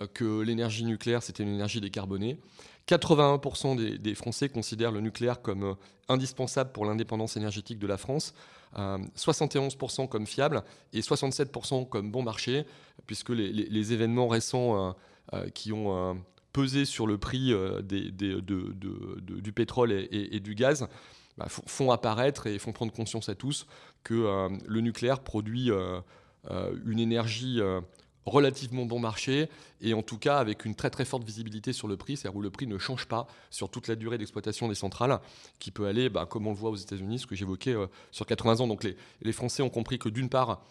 euh, 0.00 0.06
que 0.12 0.40
l'énergie 0.40 0.84
nucléaire, 0.84 1.22
c'était 1.22 1.42
une 1.42 1.54
énergie 1.54 1.80
décarbonée. 1.80 2.38
81% 2.88 3.98
des, 3.98 4.14
Français 4.14 4.48
considèrent 4.48 4.92
le 4.92 5.00
nucléaire 5.00 5.42
comme 5.42 5.64
euh, 5.64 5.74
indispensable 6.08 6.70
pour 6.72 6.84
l'indépendance 6.84 7.36
énergétique 7.36 7.78
de 7.78 7.86
la 7.86 7.96
France, 7.96 8.32
71% 8.76 10.02
euh, 10.02 10.06
comme 10.06 10.26
fiable 10.26 10.62
et 10.92 11.00
67% 11.00 11.88
comme 11.88 12.12
bon 12.12 12.22
marché, 12.22 12.64
puisque 13.06 13.30
les, 13.30 13.92
événements 13.92 14.28
récents 14.28 14.94
qui 15.54 15.72
ont 15.72 16.20
pesé 16.52 16.84
sur 16.84 17.06
le 17.06 17.18
prix 17.18 17.52
du 17.82 19.52
pétrole 19.52 19.92
et, 19.92 20.40
du 20.40 20.54
gaz 20.54 20.88
bah, 21.36 21.46
font 21.48 21.90
apparaître 21.90 22.46
et 22.46 22.58
font 22.58 22.72
prendre 22.72 22.92
conscience 22.92 23.28
à 23.28 23.34
tous 23.34 23.66
que 24.04 24.48
le 24.66 24.80
nucléaire 24.80 25.20
produit 25.20 25.70
euh, 26.50 26.72
une 26.86 27.00
énergie 27.00 27.60
euh, 27.60 27.80
relativement 28.24 28.84
bon 28.86 29.00
marché 29.00 29.48
et 29.80 29.94
en 29.94 30.02
tout 30.02 30.18
cas 30.18 30.38
avec 30.38 30.64
une 30.64 30.76
très 30.76 30.90
très 30.90 31.04
forte 31.04 31.24
visibilité 31.24 31.72
sur 31.72 31.88
le 31.88 31.96
prix, 31.96 32.16
c'est-à-dire 32.16 32.36
où 32.36 32.42
le 32.42 32.50
prix 32.50 32.68
ne 32.68 32.78
change 32.78 33.06
pas 33.06 33.26
sur 33.50 33.68
toute 33.68 33.88
la 33.88 33.96
durée 33.96 34.16
d'exploitation 34.16 34.68
des 34.68 34.76
centrales, 34.76 35.18
qui 35.58 35.72
peut 35.72 35.86
aller, 35.86 36.08
bah, 36.08 36.26
comme 36.26 36.46
on 36.46 36.50
le 36.50 36.56
voit 36.56 36.70
aux 36.70 36.76
États-Unis, 36.76 37.20
ce 37.20 37.26
que 37.26 37.34
j'évoquais, 37.34 37.74
euh, 37.74 37.86
sur 38.12 38.26
80 38.26 38.60
ans. 38.60 38.68
Donc 38.68 38.84
les, 38.84 39.32
Français 39.32 39.62
ont 39.62 39.70
compris 39.70 39.98
que 39.98 40.08
d'une 40.08 40.28
part, 40.28 40.62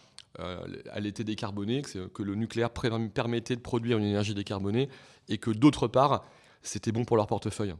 elle 0.94 1.06
était 1.06 1.24
décarbonée, 1.24 1.82
que, 1.82 2.06
que, 2.06 2.22
le 2.22 2.34
nucléaire 2.34 2.70
permettait 2.70 3.56
de 3.56 3.60
produire 3.60 3.98
une 3.98 4.04
énergie 4.04 4.34
décarbonée 4.34 4.88
et 5.28 5.38
que 5.38 5.50
d'autre 5.50 5.88
part, 5.88 6.24
c'était 6.62 6.92
bon 6.92 7.04
pour 7.04 7.16
leur 7.16 7.26
portefeuille. 7.26 7.74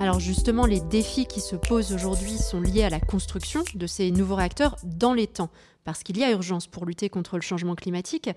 Alors 0.00 0.18
justement, 0.18 0.64
les 0.64 0.80
défis 0.80 1.26
qui 1.26 1.42
se 1.42 1.56
posent 1.56 1.92
aujourd'hui 1.92 2.38
sont 2.38 2.62
liés 2.62 2.84
à 2.84 2.88
la 2.88 3.00
construction 3.00 3.62
de 3.74 3.86
ces 3.86 4.10
nouveaux 4.10 4.34
réacteurs 4.34 4.76
dans 4.82 5.12
les 5.12 5.26
temps, 5.26 5.50
parce 5.84 6.02
qu'il 6.02 6.16
y 6.16 6.24
a 6.24 6.30
urgence 6.30 6.66
pour 6.66 6.86
lutter 6.86 7.10
contre 7.10 7.36
le 7.36 7.42
changement 7.42 7.74
climatique. 7.74 8.30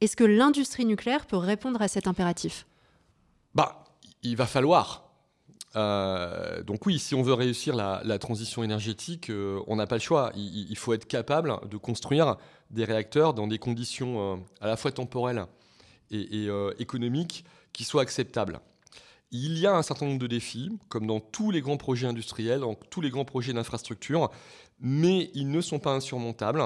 Est-ce 0.00 0.14
que 0.14 0.22
l'industrie 0.22 0.86
nucléaire 0.86 1.26
peut 1.26 1.36
répondre 1.36 1.82
à 1.82 1.88
cet 1.88 2.06
impératif? 2.06 2.68
Bah, 3.56 3.84
il 4.22 4.36
va 4.36 4.46
falloir. 4.46 5.07
Euh, 5.78 6.62
donc 6.64 6.86
oui, 6.86 6.98
si 6.98 7.14
on 7.14 7.22
veut 7.22 7.34
réussir 7.34 7.76
la, 7.76 8.18
transition 8.18 8.64
énergétique, 8.64 9.30
euh, 9.30 9.60
on 9.68 9.76
n'a 9.76 9.86
pas 9.86 9.96
le 9.96 10.00
choix. 10.00 10.32
Il, 10.34 10.76
faut 10.76 10.92
être 10.92 11.06
capable 11.06 11.56
de 11.70 11.76
construire 11.76 12.36
des 12.70 12.84
réacteurs 12.84 13.32
dans 13.32 13.46
des 13.46 13.58
conditions 13.58 14.34
euh, 14.34 14.36
à 14.60 14.66
la 14.66 14.76
fois 14.76 14.90
temporelles 14.90 15.44
et, 16.10 16.48
économiques 16.78 17.44
qui 17.72 17.84
soient 17.84 18.02
acceptables. 18.02 18.60
Il 19.30 19.58
y 19.58 19.66
a 19.66 19.76
un 19.76 19.82
certain 19.82 20.06
nombre 20.06 20.18
de 20.18 20.26
défis, 20.26 20.70
comme 20.88 21.06
dans 21.06 21.20
tous 21.20 21.50
les 21.50 21.60
grands 21.60 21.76
projets 21.76 22.06
industriels, 22.06 22.60
dans 22.60 22.74
tous 22.74 23.02
les 23.02 23.10
grands 23.10 23.26
projets 23.26 23.52
d'infrastructure, 23.52 24.30
mais 24.80 25.30
ils 25.34 25.50
ne 25.50 25.60
sont 25.60 25.78
pas 25.78 25.92
insurmontables. 25.92 26.62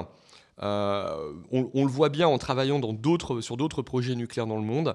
On, 0.60 1.42
le 1.50 1.88
voit 1.88 2.08
bien 2.08 2.28
en 2.28 2.38
travaillant 2.38 2.80
sur 3.40 3.56
d'autres 3.56 3.82
projets 3.82 4.14
nucléaires 4.14 4.46
dans 4.46 4.58
le 4.58 4.62
monde. 4.62 4.94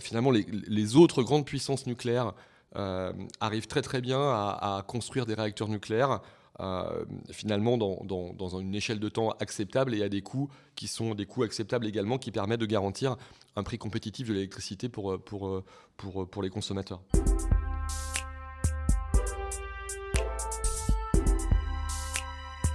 Finalement, 0.00 0.30
les, 0.30 0.96
autres 0.96 1.22
grandes 1.22 1.44
puissances 1.44 1.86
nucléaires 1.86 2.32
arrivent 2.74 3.66
très 3.66 3.82
très 3.82 4.00
bien 4.00 4.20
à, 4.20 4.84
construire 4.86 5.26
des 5.26 5.34
réacteurs 5.34 5.68
nucléaires 5.68 6.20
euh, 6.60 7.04
finalement 7.30 7.78
dans, 7.78 8.58
une 8.58 8.74
échelle 8.74 8.98
de 8.98 9.08
temps 9.08 9.30
acceptable 9.38 9.94
et 9.94 10.02
à 10.02 10.08
des 10.08 10.22
coûts 10.22 10.48
qui 10.74 10.88
sont 10.88 11.14
des 11.14 11.24
coûts 11.24 11.44
acceptables 11.44 11.86
également, 11.86 12.18
qui 12.18 12.32
permettent 12.32 12.58
de 12.58 12.66
garantir 12.66 13.16
un 13.54 13.62
prix 13.62 13.78
compétitif 13.78 14.28
de 14.28 14.34
l'électricité 14.34 14.88
pour, 14.88 15.12
euh, 15.12 15.18
pour, 15.18 15.46
euh, 15.46 15.64
pour, 15.96 16.28
pour 16.28 16.42
les 16.42 16.50
consommateurs. 16.50 17.00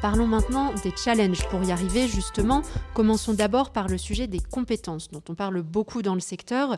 Parlons 0.01 0.27
maintenant 0.27 0.73
des 0.83 0.95
challenges 0.95 1.45
pour 1.49 1.61
y 1.63 1.71
arriver 1.73 2.07
justement. 2.07 2.61
Commençons 2.93 3.33
d'abord 3.33 3.73
par 3.73 3.89
le 3.89 3.97
sujet 3.97 4.27
des 4.27 4.39
compétences 4.39 5.09
dont 5.09 5.23
on 5.27 5.35
parle 5.35 5.61
beaucoup 5.61 6.01
dans 6.01 6.13
le 6.13 6.21
secteur. 6.21 6.77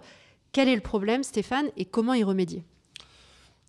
Quel 0.51 0.69
est 0.69 0.75
le 0.75 0.81
problème 0.81 1.21
Stéphane 1.21 1.67
et 1.77 1.85
comment 1.85 2.15
y 2.15 2.23
remédier? 2.23 2.63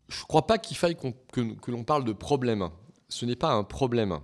Je 0.08 0.20
ne 0.20 0.26
crois 0.26 0.46
pas 0.46 0.58
qu'il 0.58 0.76
faille 0.76 0.96
que, 1.32 1.70
l'on 1.70 1.84
parle 1.84 2.04
de 2.04 2.12
problème 2.12 2.70
ce 3.08 3.24
n'est 3.24 3.36
pas 3.36 3.52
un 3.52 3.64
problème. 3.64 4.20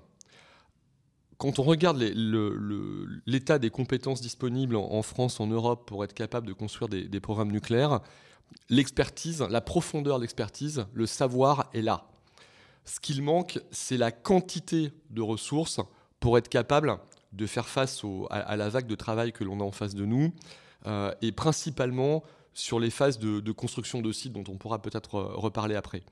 Quand 1.38 1.58
on 1.58 1.64
regarde 1.64 1.98
l'état 3.26 3.58
des 3.58 3.70
compétences 3.70 4.20
disponibles 4.20 4.76
en, 4.76 5.02
France, 5.02 5.40
en 5.40 5.46
Europe, 5.46 5.88
pour 5.88 6.04
être 6.04 6.14
capable 6.14 6.46
de 6.46 6.52
construire 6.52 6.88
des, 6.88 7.20
programmes 7.20 7.50
nucléaires, 7.50 8.00
l'expertise, 8.68 9.44
la 9.50 9.60
profondeur 9.60 10.18
de 10.18 10.22
l'expertise, 10.22 10.86
le 10.94 11.06
savoir 11.06 11.68
est 11.74 11.82
là. 11.82 12.06
Ce 12.84 13.00
qu'il 13.00 13.22
manque, 13.22 13.60
c'est 13.70 13.96
la 13.96 14.12
quantité 14.12 14.92
de 15.10 15.22
ressources 15.22 15.80
pour 16.20 16.38
être 16.38 16.48
capable 16.48 16.96
de 17.32 17.46
faire 17.46 17.68
face 17.68 18.02
à, 18.30 18.56
la 18.56 18.68
vague 18.68 18.86
de 18.86 18.94
travail 18.94 19.32
que 19.32 19.42
l'on 19.42 19.60
a 19.60 19.64
en 19.64 19.72
face 19.72 19.94
de 19.94 20.04
nous, 20.04 20.32
euh, 20.86 21.12
et 21.22 21.32
principalement 21.32 22.22
sur 22.54 22.80
les 22.80 22.90
phases 22.90 23.18
de 23.18 23.52
construction 23.52 24.00
de 24.00 24.12
sites 24.12 24.32
dont 24.32 24.44
on 24.48 24.56
pourra 24.56 24.80
peut-être 24.80 25.16
euh, 25.16 25.32
reparler 25.34 25.74
après. 25.74 26.02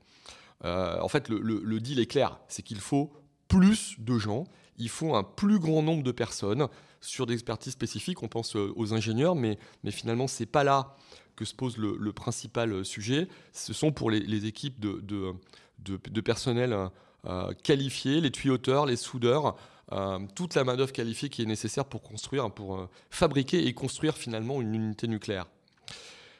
Euh, 0.63 0.99
en 1.01 1.07
fait, 1.07 1.29
le, 1.29 1.79
deal 1.79 1.99
est 1.99 2.05
clair, 2.05 2.39
c'est 2.47 2.61
qu'il 2.61 2.79
faut 2.79 3.11
plus 3.47 3.95
de 3.99 4.17
gens, 4.17 4.45
il 4.77 4.89
faut 4.89 5.15
un 5.15 5.23
plus 5.23 5.59
grand 5.59 5.81
nombre 5.81 6.03
de 6.03 6.11
personnes 6.11 6.67
sur 7.01 7.25
des 7.25 7.33
expertises 7.33 7.73
spécifiques. 7.73 8.21
On 8.23 8.27
pense 8.27 8.55
euh, 8.55 8.71
aux 8.75 8.93
ingénieurs, 8.93 9.35
mais, 9.35 9.57
mais 9.83 9.91
finalement, 9.91 10.27
c'est 10.27 10.45
pas 10.45 10.63
là 10.63 10.95
que 11.35 11.45
se 11.45 11.55
pose 11.55 11.77
le, 11.77 12.13
principal 12.13 12.85
sujet. 12.85 13.27
Ce 13.53 13.73
sont 13.73 13.91
pour 13.91 14.11
les, 14.11 14.45
équipes 14.45 14.79
de, 14.79 16.21
personnel 16.21 16.77
euh, 17.25 17.53
qualifiés, 17.63 18.21
les 18.21 18.31
tuyauteurs, 18.31 18.85
les 18.85 18.97
soudeurs, 18.97 19.55
toute 20.35 20.55
la 20.55 20.63
main-d'œuvre 20.63 20.93
qualifiée 20.93 21.29
qui 21.29 21.41
est 21.41 21.45
nécessaire 21.45 21.85
pour 21.85 22.01
construire, 22.01 22.51
pour 22.51 22.87
fabriquer 23.09 23.65
et 23.65 23.73
construire 23.73 24.15
finalement 24.15 24.61
une 24.61 24.75
unité 24.75 25.07
nucléaire. 25.07 25.47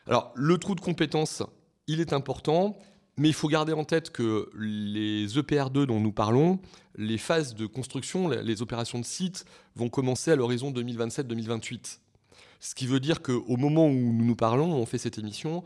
Alors, 0.08 0.32
le 0.36 0.58
trou 0.58 0.76
de 0.76 0.82
compétences, 0.82 1.44
il 1.88 2.00
est 2.00 2.14
important. 2.14 2.78
Mais 3.18 3.28
il 3.28 3.34
faut 3.34 3.50
garder 3.50 3.74
en 3.74 3.84
tête 3.84 4.10
que 4.10 4.50
les 4.58 5.28
EPR2 5.38 5.86
dont 5.86 6.00
nous 6.00 6.14
parlons, 6.14 6.60
les 6.96 7.18
phases 7.18 7.56
de 7.56 7.66
construction, 7.66 8.30
les 8.30 8.62
opérations 8.62 9.00
de 9.00 9.06
site 9.06 9.46
vont 9.76 9.90
commencer 9.90 10.32
à 10.32 10.36
l'horizon 10.36 10.72
2027-2028. 10.72 12.00
Ce 12.62 12.74
qui 12.74 12.88
veut 12.88 13.00
dire 13.00 13.22
qu'au 13.22 13.58
moment 13.58 13.88
où 13.88 14.14
nous 14.14 14.26
nous 14.26 14.36
parlons, 14.36 14.74
on 14.74 14.86
fait 14.86 14.98
cette 14.98 15.18
émission, 15.18 15.64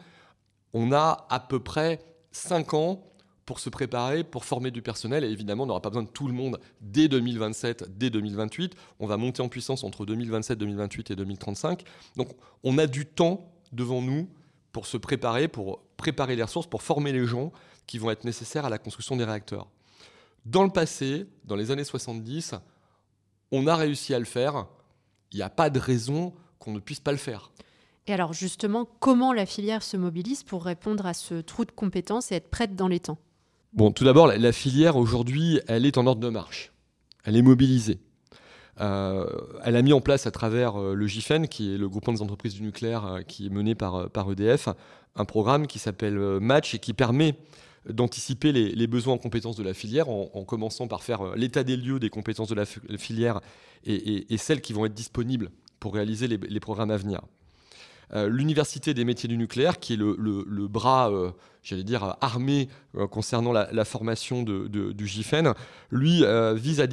on 0.73 0.91
a 0.91 1.27
à 1.29 1.39
peu 1.39 1.59
près 1.59 1.99
5 2.31 2.73
ans 2.73 3.03
pour 3.45 3.59
se 3.59 3.69
préparer, 3.69 4.23
pour 4.23 4.43
former 4.43 4.71
du 4.71 4.81
personnel. 4.81 5.23
Et 5.23 5.29
évidemment, 5.29 5.63
on 5.63 5.67
n'aura 5.67 5.81
pas 5.81 5.91
besoin 5.91 6.03
de 6.03 6.09
tout 6.09 6.27
le 6.27 6.33
monde 6.33 6.59
dès 6.81 7.07
2027, 7.07 7.97
dès 7.97 8.09
2028. 8.09 8.75
On 8.99 9.05
va 9.05 9.17
monter 9.17 9.43
en 9.43 9.49
puissance 9.49 9.83
entre 9.83 10.05
2027, 10.05 10.57
2028 10.57 11.11
et 11.11 11.15
2035. 11.15 11.83
Donc 12.15 12.29
on 12.63 12.77
a 12.79 12.87
du 12.87 13.05
temps 13.05 13.54
devant 13.71 14.01
nous 14.01 14.27
pour 14.71 14.85
se 14.85 14.97
préparer, 14.97 15.47
pour 15.47 15.81
préparer 15.97 16.35
les 16.35 16.43
ressources, 16.43 16.67
pour 16.67 16.83
former 16.83 17.11
les 17.11 17.25
gens 17.25 17.51
qui 17.87 17.97
vont 17.97 18.11
être 18.11 18.23
nécessaires 18.23 18.65
à 18.65 18.69
la 18.69 18.77
construction 18.77 19.15
des 19.15 19.23
réacteurs. 19.23 19.67
Dans 20.45 20.63
le 20.63 20.69
passé, 20.69 21.25
dans 21.45 21.55
les 21.55 21.71
années 21.71 21.83
70, 21.83 22.55
on 23.51 23.67
a 23.67 23.75
réussi 23.75 24.13
à 24.13 24.19
le 24.19 24.25
faire. 24.25 24.67
Il 25.31 25.37
n'y 25.37 25.43
a 25.43 25.49
pas 25.49 25.69
de 25.69 25.79
raison 25.79 26.33
qu'on 26.59 26.71
ne 26.71 26.79
puisse 26.79 26.99
pas 26.99 27.11
le 27.11 27.17
faire. 27.17 27.51
Et 28.07 28.13
alors 28.13 28.33
justement, 28.33 28.87
comment 28.99 29.33
la 29.33 29.45
filière 29.45 29.81
se 29.81 29.97
mobilise 29.97 30.43
pour 30.43 30.63
répondre 30.63 31.05
à 31.05 31.13
ce 31.13 31.35
trou 31.41 31.65
de 31.65 31.71
compétences 31.71 32.31
et 32.31 32.35
être 32.35 32.49
prête 32.49 32.75
dans 32.75 32.87
les 32.87 32.99
temps? 32.99 33.17
Bon, 33.73 33.91
tout 33.91 34.03
d'abord, 34.03 34.27
la 34.27 34.51
filière 34.51 34.95
aujourd'hui, 34.95 35.59
elle 35.67 35.85
est 35.85 35.97
en 35.97 36.05
ordre 36.05 36.21
de 36.21 36.29
marche. 36.29 36.71
Elle 37.23 37.35
est 37.35 37.41
mobilisée. 37.41 37.99
Euh, 38.81 39.25
elle 39.63 39.75
a 39.75 39.81
mis 39.81 39.93
en 39.93 40.01
place 40.01 40.27
à 40.27 40.31
travers 40.31 40.75
euh, 40.75 40.93
le 40.95 41.07
GIFEN, 41.07 41.47
qui 41.47 41.73
est 41.73 41.77
le 41.77 41.87
groupement 41.87 42.13
des 42.13 42.21
entreprises 42.21 42.55
du 42.55 42.61
nucléaire 42.61 43.05
euh, 43.05 43.21
qui 43.21 43.47
est 43.47 43.49
mené 43.49 43.73
par, 43.73 44.09
par 44.09 44.29
EDF, 44.31 44.69
un 45.15 45.25
programme 45.25 45.67
qui 45.67 45.79
s'appelle 45.79 46.17
Match 46.41 46.75
et 46.75 46.79
qui 46.79 46.93
permet 46.93 47.35
d'anticiper 47.89 48.51
les, 48.51 48.87
besoins 48.87 49.13
en 49.13 49.17
compétences 49.17 49.55
de 49.55 49.63
la 49.63 49.73
filière 49.73 50.09
en, 50.09 50.43
commençant 50.43 50.87
par 50.87 51.03
faire 51.03 51.35
l'état 51.35 51.63
des 51.63 51.77
lieux 51.77 51.99
des 51.99 52.09
compétences 52.09 52.49
de 52.49 52.55
la 52.55 52.65
filière 52.65 53.39
et, 53.85 54.37
celles 54.37 54.59
qui 54.59 54.73
vont 54.73 54.85
être 54.85 54.93
disponibles 54.93 55.51
pour 55.79 55.93
réaliser 55.93 56.27
les, 56.27 56.59
programmes 56.59 56.89
à 56.89 56.97
venir. 56.97 57.21
l'Université 58.13 58.93
des 58.93 59.05
métiers 59.05 59.27
du 59.27 59.37
nucléaire, 59.37 59.79
qui 59.79 59.93
est 59.93 59.97
le, 59.97 60.67
bras, 60.67 61.11
j'allais 61.63 61.83
dire, 61.83 62.15
armé 62.21 62.69
concernant 63.11 63.51
la, 63.51 63.85
formation 63.85 64.43
du 64.43 65.07
GIFEN, 65.07 65.53
lui 65.91 66.23
vise 66.55 66.81
à, 66.81 66.87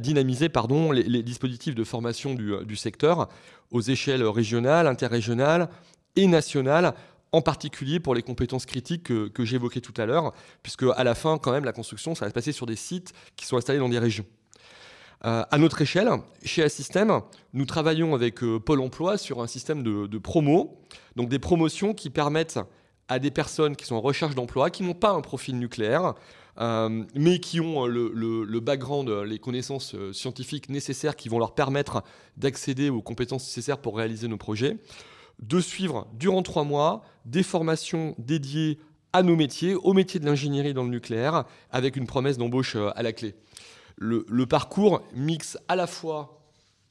dynamiser 0.00 0.48
les, 0.92 1.22
dispositifs 1.22 1.74
de 1.74 1.84
formation 1.84 2.34
du, 2.34 2.76
secteur 2.76 3.28
aux 3.70 3.80
échelles 3.80 4.24
régionales, 4.24 4.86
interrégionales 4.86 5.68
et 6.16 6.26
nationales 6.26 6.94
en 7.32 7.42
particulier 7.42 8.00
pour 8.00 8.14
les 8.14 8.22
compétences 8.22 8.66
critiques 8.66 9.04
que, 9.04 9.44
j'évoquais 9.44 9.80
tout 9.80 9.94
à 9.96 10.06
l'heure, 10.06 10.32
puisque 10.62 10.84
à 10.96 11.04
la 11.04 11.14
fin, 11.14 11.38
quand 11.38 11.52
même, 11.52 11.64
la 11.64 11.72
construction, 11.72 12.14
ça 12.14 12.24
va 12.24 12.30
se 12.30 12.34
passer 12.34 12.52
sur 12.52 12.66
des 12.66 12.76
sites 12.76 13.12
qui 13.36 13.46
sont 13.46 13.56
installés 13.56 13.78
dans 13.78 13.88
des 13.88 13.98
régions. 13.98 14.24
Euh, 15.24 15.44
à 15.50 15.58
notre 15.58 15.82
échelle, 15.82 16.08
chez 16.44 16.62
Assystem, 16.62 17.20
nous 17.52 17.66
travaillons 17.66 18.14
avec 18.14 18.42
euh, 18.44 18.60
Pôle 18.60 18.80
emploi 18.80 19.18
sur 19.18 19.42
un 19.42 19.48
système 19.48 19.82
de, 19.82 20.06
de 20.06 20.18
promo, 20.18 20.78
donc 21.16 21.28
des 21.28 21.40
promotions 21.40 21.92
qui 21.92 22.08
permettent 22.08 22.60
à 23.08 23.18
des 23.18 23.32
personnes 23.32 23.74
qui 23.74 23.84
sont 23.84 23.96
en 23.96 24.00
recherche 24.00 24.36
d'emploi, 24.36 24.70
qui 24.70 24.84
n'ont 24.84 24.94
pas 24.94 25.10
un 25.10 25.20
profil 25.20 25.58
nucléaire, 25.58 26.14
euh, 26.60 27.04
mais 27.16 27.40
qui 27.40 27.60
ont 27.60 27.86
le, 27.86 28.12
le, 28.14 28.60
background, 28.60 29.08
les 29.08 29.38
connaissances 29.38 29.96
scientifiques 30.12 30.68
nécessaires 30.68 31.16
qui 31.16 31.28
vont 31.28 31.38
leur 31.38 31.54
permettre 31.54 32.04
d'accéder 32.36 32.90
aux 32.90 33.02
compétences 33.02 33.44
nécessaires 33.44 33.78
pour 33.78 33.96
réaliser 33.96 34.28
nos 34.28 34.36
projets, 34.36 34.76
de 35.40 35.60
suivre 35.60 36.06
durant 36.14 36.42
trois 36.42 36.64
mois 36.64 37.02
des 37.24 37.42
formations 37.42 38.14
dédiées 38.18 38.78
à 39.12 39.22
nos 39.22 39.36
métiers, 39.36 39.74
au 39.74 39.94
métier 39.94 40.20
de 40.20 40.26
l'ingénierie 40.26 40.74
dans 40.74 40.84
le 40.84 40.90
nucléaire, 40.90 41.44
avec 41.70 41.96
une 41.96 42.06
promesse 42.06 42.38
d'embauche 42.38 42.76
à 42.76 43.02
la 43.02 43.12
clé. 43.12 43.34
Le, 44.00 44.46
parcours 44.46 45.02
mixe 45.12 45.58
à 45.66 45.74
la 45.74 45.86
fois 45.86 46.40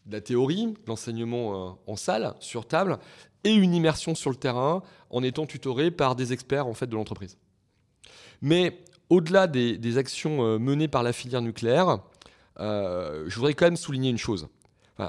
de 0.05 0.13
la 0.13 0.21
théorie, 0.21 0.73
l'enseignement 0.87 1.69
euh, 1.69 1.71
en 1.87 1.95
salle, 1.95 2.33
sur 2.39 2.67
table, 2.67 2.97
et 3.43 3.53
une 3.53 3.73
immersion 3.73 4.13
sur 4.13 4.29
le 4.29 4.35
terrain 4.35 4.83
en 5.09 5.23
étant 5.23 5.45
tutoré 5.45 5.89
par 5.89 6.15
des 6.15 6.33
experts 6.33 6.67
en 6.67 6.73
fait, 6.73 6.87
de 6.87 6.95
l'entreprise. 6.95 7.37
Mais 8.41 8.83
au-delà 9.09 9.47
des, 9.47 9.97
actions 9.97 10.43
euh, 10.43 10.59
menées 10.59 10.89
par 10.89 11.03
la 11.03 11.13
filière 11.13 11.41
nucléaire, 11.41 11.99
je 12.59 13.35
voudrais 13.35 13.53
quand 13.53 13.65
même 13.65 13.77
souligner 13.77 14.09
une 14.09 14.17
chose. 14.17 14.47
il 14.99 15.05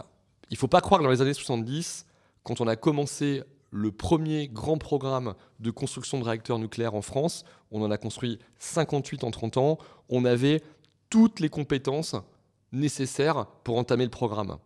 ne 0.52 0.56
faut 0.56 0.68
pas 0.68 0.80
croire 0.80 1.00
que 1.00 1.04
dans 1.04 1.10
les 1.10 1.22
années 1.22 1.34
70, 1.34 2.06
quand 2.42 2.60
on 2.60 2.68
a 2.68 2.76
commencé 2.76 3.42
le 3.70 3.92
premier 3.92 4.48
grand 4.48 4.78
programme 4.78 5.34
de 5.60 5.70
construction 5.70 6.18
de 6.18 6.24
réacteurs 6.24 6.58
nucléaires 6.58 6.94
en 6.94 7.02
France, 7.02 7.44
on 7.70 7.82
en 7.82 7.90
a 7.90 7.98
construit 7.98 8.38
58 8.58 9.24
en 9.24 9.30
30 9.30 9.56
ans, 9.58 9.78
on 10.08 10.24
avait 10.24 10.62
toutes 11.10 11.40
les 11.40 11.48
compétences 11.48 12.14
nécessaires 12.72 13.46
pour 13.64 13.78
entamer 13.78 14.04
le 14.04 14.10
programme. 14.10 14.58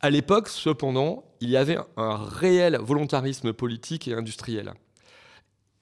À 0.00 0.10
l'époque, 0.10 0.48
cependant, 0.48 1.24
il 1.40 1.50
y 1.50 1.56
avait 1.56 1.78
un 1.96 2.16
réel 2.16 2.78
volontarisme 2.80 3.52
politique 3.52 4.08
et 4.08 4.14
industriel. 4.14 4.72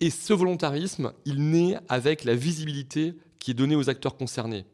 Et 0.00 0.10
ce 0.10 0.32
volontarisme, 0.32 1.12
il 1.24 1.50
naît 1.50 1.78
avec 1.88 2.24
la 2.24 2.34
visibilité 2.34 3.14
qui 3.38 3.52
est 3.52 3.54
donnée 3.54 3.76
aux 3.76 3.88
acteurs 3.90 4.16
concernés. 4.16 4.66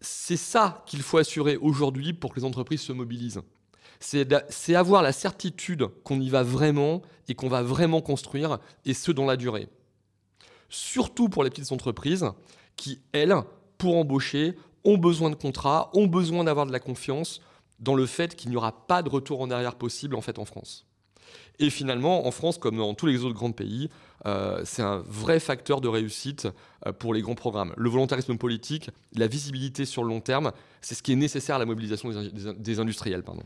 C'est 0.00 0.36
ça 0.36 0.84
qu'il 0.86 1.02
faut 1.02 1.18
assurer 1.18 1.56
aujourd'hui 1.56 2.12
pour 2.12 2.32
que 2.32 2.40
les 2.40 2.46
entreprises 2.46 2.82
se 2.82 2.92
mobilisent 2.92 3.42
c'est 4.00 4.74
avoir 4.74 5.02
la 5.02 5.12
certitude 5.12 5.88
qu'on 6.04 6.20
y 6.20 6.28
va 6.28 6.42
vraiment 6.42 7.02
et 7.28 7.34
qu'on 7.34 7.48
va 7.48 7.62
vraiment 7.62 8.00
construire, 8.00 8.58
et 8.84 8.94
ce 8.94 9.12
dans 9.12 9.26
la 9.26 9.36
durée. 9.36 9.68
Surtout 10.68 11.28
pour 11.28 11.44
les 11.44 11.50
petites 11.50 11.72
entreprises 11.72 12.26
qui, 12.78 13.02
elles, 13.12 13.34
pour 13.76 13.98
embaucher, 13.98 14.54
ont 14.84 14.96
besoin 14.96 15.28
de 15.28 15.34
contrats, 15.34 15.90
ont 15.92 16.06
besoin 16.06 16.44
d'avoir 16.44 16.64
de 16.64 16.72
la 16.72 16.80
confiance 16.80 17.42
dans 17.78 17.94
le 17.94 18.06
fait 18.06 18.34
qu'il 18.34 18.50
n'y 18.50 18.56
aura 18.56 18.86
pas 18.86 19.02
de 19.02 19.10
retour 19.10 19.42
en 19.42 19.50
arrière 19.50 19.74
possible 19.74 20.14
en 20.14 20.22
fait 20.22 20.38
en 20.38 20.46
France. 20.46 20.86
Et 21.58 21.70
finalement, 21.70 22.26
en 22.26 22.30
France, 22.30 22.56
comme 22.56 22.78
dans 22.78 22.94
tous 22.94 23.06
les 23.06 23.24
autres 23.24 23.34
grands 23.34 23.52
pays, 23.52 23.90
euh, 24.26 24.62
c'est 24.64 24.82
un 24.82 25.02
vrai 25.06 25.40
facteur 25.40 25.80
de 25.80 25.88
réussite 25.88 26.48
euh, 26.86 26.92
pour 26.92 27.12
les 27.12 27.20
grands 27.20 27.34
programmes. 27.34 27.74
Le 27.76 27.90
volontarisme 27.90 28.38
politique, 28.38 28.90
la 29.14 29.26
visibilité 29.26 29.84
sur 29.84 30.04
le 30.04 30.08
long 30.08 30.20
terme, 30.20 30.52
c'est 30.80 30.94
ce 30.94 31.02
qui 31.02 31.12
est 31.12 31.16
nécessaire 31.16 31.56
à 31.56 31.58
la 31.58 31.66
mobilisation 31.66 32.10
des, 32.10 32.54
des 32.54 32.80
industriels. 32.80 33.24
Pardon. 33.24 33.42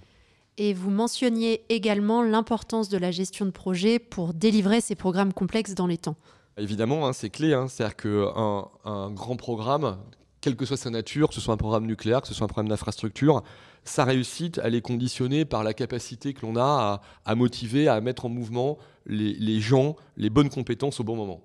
Et 0.58 0.74
vous 0.74 0.90
mentionniez 0.90 1.64
également 1.70 2.22
l'importance 2.22 2.90
de 2.90 2.98
la 2.98 3.10
gestion 3.10 3.46
de 3.46 3.50
projet 3.50 3.98
pour 3.98 4.34
délivrer 4.34 4.82
ces 4.82 4.94
programmes 4.94 5.32
complexes 5.32 5.74
dans 5.74 5.86
les 5.86 5.98
temps. 5.98 6.16
Évidemment, 6.56 7.06
hein, 7.06 7.12
c'est 7.12 7.30
clé. 7.30 7.54
Hein. 7.54 7.68
C'est-à-dire 7.68 7.96
qu'un 7.96 8.68
un 8.84 9.10
grand 9.10 9.36
programme, 9.36 9.98
quelle 10.40 10.56
que 10.56 10.66
soit 10.66 10.76
sa 10.76 10.90
nature, 10.90 11.28
que 11.28 11.34
ce 11.34 11.40
soit 11.40 11.54
un 11.54 11.58
programme 11.58 11.86
nucléaire, 11.86 12.20
que 12.20 12.28
ce 12.28 12.34
soit 12.34 12.44
un 12.44 12.48
programme 12.48 12.68
d'infrastructure, 12.68 13.42
sa 13.84 14.04
réussite, 14.04 14.60
elle 14.62 14.74
est 14.74 14.80
conditionnée 14.82 15.44
par 15.44 15.64
la 15.64 15.74
capacité 15.74 16.34
que 16.34 16.46
l'on 16.46 16.56
a 16.56 17.00
à, 17.24 17.34
motiver, 17.34 17.88
à 17.88 18.00
mettre 18.00 18.26
en 18.26 18.28
mouvement 18.28 18.78
les, 19.06 19.34
les, 19.34 19.60
gens, 19.60 19.96
les 20.16 20.30
bonnes 20.30 20.50
compétences 20.50 21.00
au 21.00 21.04
bon 21.04 21.16
moment. 21.16 21.42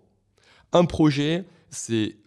Un 0.73 0.85
projet, 0.85 1.45
c'est 1.69 2.17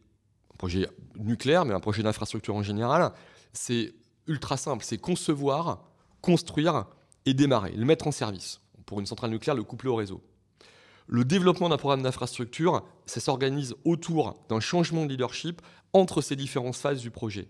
un 0.53 0.57
projet 0.57 0.88
nucléaire, 1.16 1.64
mais 1.64 1.75
un 1.75 1.81
projet 1.81 2.03
d'infrastructure 2.03 2.57
en 2.57 2.62
général, 2.62 3.12
c'est 3.53 3.93
ultra 4.27 4.57
simple. 4.57 4.85
C'est 4.85 4.99
concevoir 4.99 5.85
construire 6.21 6.87
et 7.27 7.35
démarrer, 7.35 7.73
le 7.73 7.85
mettre 7.85 8.07
en 8.07 8.12
service. 8.12 8.61
Pour 8.87 9.01
une 9.01 9.07
centrale 9.07 9.31
nucléaire, 9.31 9.55
le 9.55 9.62
coupler 9.62 9.88
au 9.88 9.97
réseau. 9.97 10.23
Le 11.12 11.25
développement 11.25 11.68
d'un 11.68 11.77
programme 11.77 12.03
d'infrastructure, 12.03 12.85
ça 13.05 13.18
s'organise 13.18 13.75
autour 13.85 14.38
d'un 14.49 14.61
changement 14.61 15.07
de 15.07 15.11
leadership 15.11 15.61
entre 15.92 16.23
ces 16.23 16.37
différentes 16.37 16.77
phases 16.77 17.01
du 17.01 17.11
projet. 17.11 17.49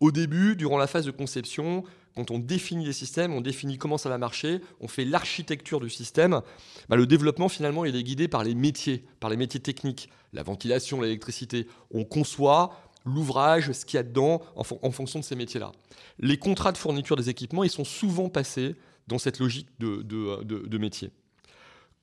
Au 0.00 0.10
début, 0.10 0.56
durant 0.56 0.78
la 0.78 0.86
phase 0.86 1.04
de 1.04 1.10
conception, 1.10 1.84
quand 2.14 2.30
on 2.30 2.38
définit 2.38 2.86
les 2.86 2.94
systèmes, 2.94 3.34
on 3.34 3.42
définit 3.42 3.76
comment 3.76 3.98
ça 3.98 4.08
va 4.08 4.16
marcher, 4.16 4.62
on 4.80 4.88
fait 4.88 5.04
l'architecture 5.04 5.78
du 5.78 5.90
système, 5.90 6.40
bah, 6.88 6.96
le 6.96 7.06
développement 7.06 7.50
finalement 7.50 7.84
il 7.84 7.94
est 7.94 8.02
guidé 8.02 8.28
par 8.28 8.44
les 8.44 8.54
métiers, 8.54 9.04
par 9.20 9.28
les 9.28 9.36
métiers 9.36 9.60
techniques, 9.60 10.08
la 10.32 10.42
ventilation, 10.42 11.02
l'électricité. 11.02 11.66
On 11.90 12.04
conçoit, 12.04 12.80
l'ouvrage, 13.04 13.72
ce 13.72 13.84
qu'il 13.84 13.98
y 13.98 14.00
a 14.00 14.04
dedans, 14.04 14.40
en, 14.54 14.90
fonction 14.90 15.20
de 15.20 15.24
ces 15.24 15.36
métiers-là. 15.36 15.72
Les 16.18 16.38
contrats 16.38 16.72
de 16.72 16.78
fourniture 16.78 17.16
des 17.16 17.28
équipements, 17.28 17.62
ils 17.62 17.68
sont 17.68 17.84
souvent 17.84 18.30
passés 18.30 18.74
dans 19.06 19.18
cette 19.18 19.38
logique 19.38 19.68
de, 19.78 20.00
de, 20.00 20.78
métier. 20.78 21.10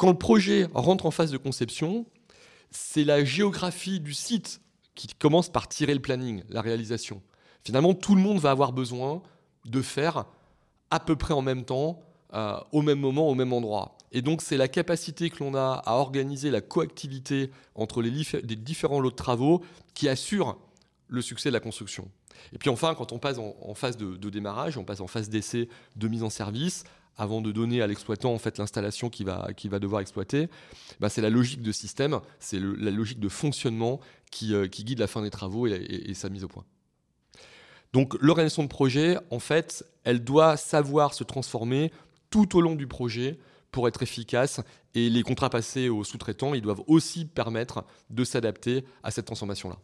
Quand 0.04 0.12
le 0.12 0.18
projet 0.18 0.68
rentre 0.74 1.06
en 1.06 1.12
phase 1.12 1.32
de 1.32 1.38
conception, 1.38 2.06
c'est 2.72 3.06
la 3.06 3.24
géographie 3.24 4.02
du 4.02 4.14
site 4.14 4.60
qui 4.96 5.08
commence 5.08 5.50
par 5.50 5.70
tirer 5.70 5.94
le 5.94 6.02
planning, 6.02 6.44
la 6.50 6.60
réalisation. 6.60 7.22
Finalement, 7.64 7.94
tout 7.94 8.14
le 8.14 8.22
monde 8.22 8.38
va 8.38 8.52
avoir 8.52 8.74
besoin 8.74 9.22
de 9.64 9.82
faire 9.82 10.26
à 10.92 11.00
peu 11.00 11.16
près 11.16 11.34
en 11.34 11.42
même 11.42 11.64
temps, 11.64 12.02
euh, 12.34 12.58
au 12.74 12.82
même 12.82 13.00
moment, 13.00 13.30
au 13.30 13.34
même 13.34 13.54
endroit. 13.54 13.98
Et 14.12 14.22
donc, 14.22 14.42
c'est 14.42 14.58
la 14.58 14.68
capacité 14.68 15.30
que 15.30 15.42
l'on 15.42 15.56
a 15.56 15.82
à 15.86 15.94
organiser 15.94 16.52
la 16.52 16.60
coactivité 16.60 17.50
entre 17.74 18.02
les, 18.02 18.12
les 18.12 18.58
différents 18.58 19.00
lots 19.00 19.10
de 19.10 19.16
travaux 19.16 19.64
qui 19.94 20.10
assure 20.10 20.58
le 21.08 21.22
succès 21.22 21.48
de 21.48 21.54
la 21.54 21.62
construction. 21.62 22.12
Et 22.52 22.58
puis 22.58 22.70
enfin, 22.70 22.94
quand 22.96 23.14
on 23.14 23.20
passe 23.20 23.38
en, 23.38 23.74
phase 23.74 23.96
de, 23.96 24.30
démarrage, 24.30 24.78
on 24.78 24.84
passe 24.84 25.00
en 25.00 25.08
phase 25.08 25.30
d'essai, 25.30 25.70
de 25.96 26.08
mise 26.10 26.24
en 26.24 26.30
service, 26.30 26.84
avant 27.18 27.42
de 27.42 27.52
donner 27.52 27.82
à 27.82 27.88
l'exploitant 27.88 28.34
en 28.34 28.40
fait 28.40 28.58
l'installation 28.58 29.10
qu'il 29.10 29.26
va, 29.26 29.48
va 29.66 29.80
devoir 29.80 30.02
exploiter, 30.02 30.50
bah, 31.00 31.10
c'est 31.10 31.22
la 31.22 31.30
logique 31.30 31.62
de 31.62 31.72
système, 31.72 32.20
c'est 32.40 32.60
la 32.60 32.92
logique 32.92 33.20
de 33.20 33.30
fonctionnement 33.30 34.00
qui, 34.32 34.54
euh, 34.54 34.68
qui, 34.68 34.84
guide 34.84 35.00
la 35.00 35.08
fin 35.08 35.22
des 35.22 35.30
travaux 35.30 35.68
et, 35.68 36.14
sa 36.14 36.30
mise 36.30 36.44
au 36.44 36.48
point. 36.48 36.66
Donc 37.94 38.16
l'organisation 38.22 38.64
de 38.64 38.68
projet, 38.68 39.18
en 39.30 39.40
fait, 39.40 39.86
elle 40.04 40.24
doit 40.24 40.58
savoir 40.58 41.14
se 41.14 41.24
transformer 41.24 41.92
tout 42.30 42.58
au 42.58 42.62
long 42.62 42.76
du 42.76 42.88
projet 42.88 43.38
pour 43.72 43.88
être 43.88 44.02
efficace 44.02 44.62
et 44.96 45.10
les 45.10 45.24
contrats 45.24 45.50
passés 45.50 45.90
aux 45.90 46.04
sous-traitants, 46.04 46.54
ils 46.54 46.62
doivent 46.62 46.84
aussi 46.88 47.26
permettre 47.26 47.86
de 48.10 48.24
s'adapter 48.24 48.86
à 49.04 49.12
cette 49.12 49.26
transformation-là. 49.26 49.78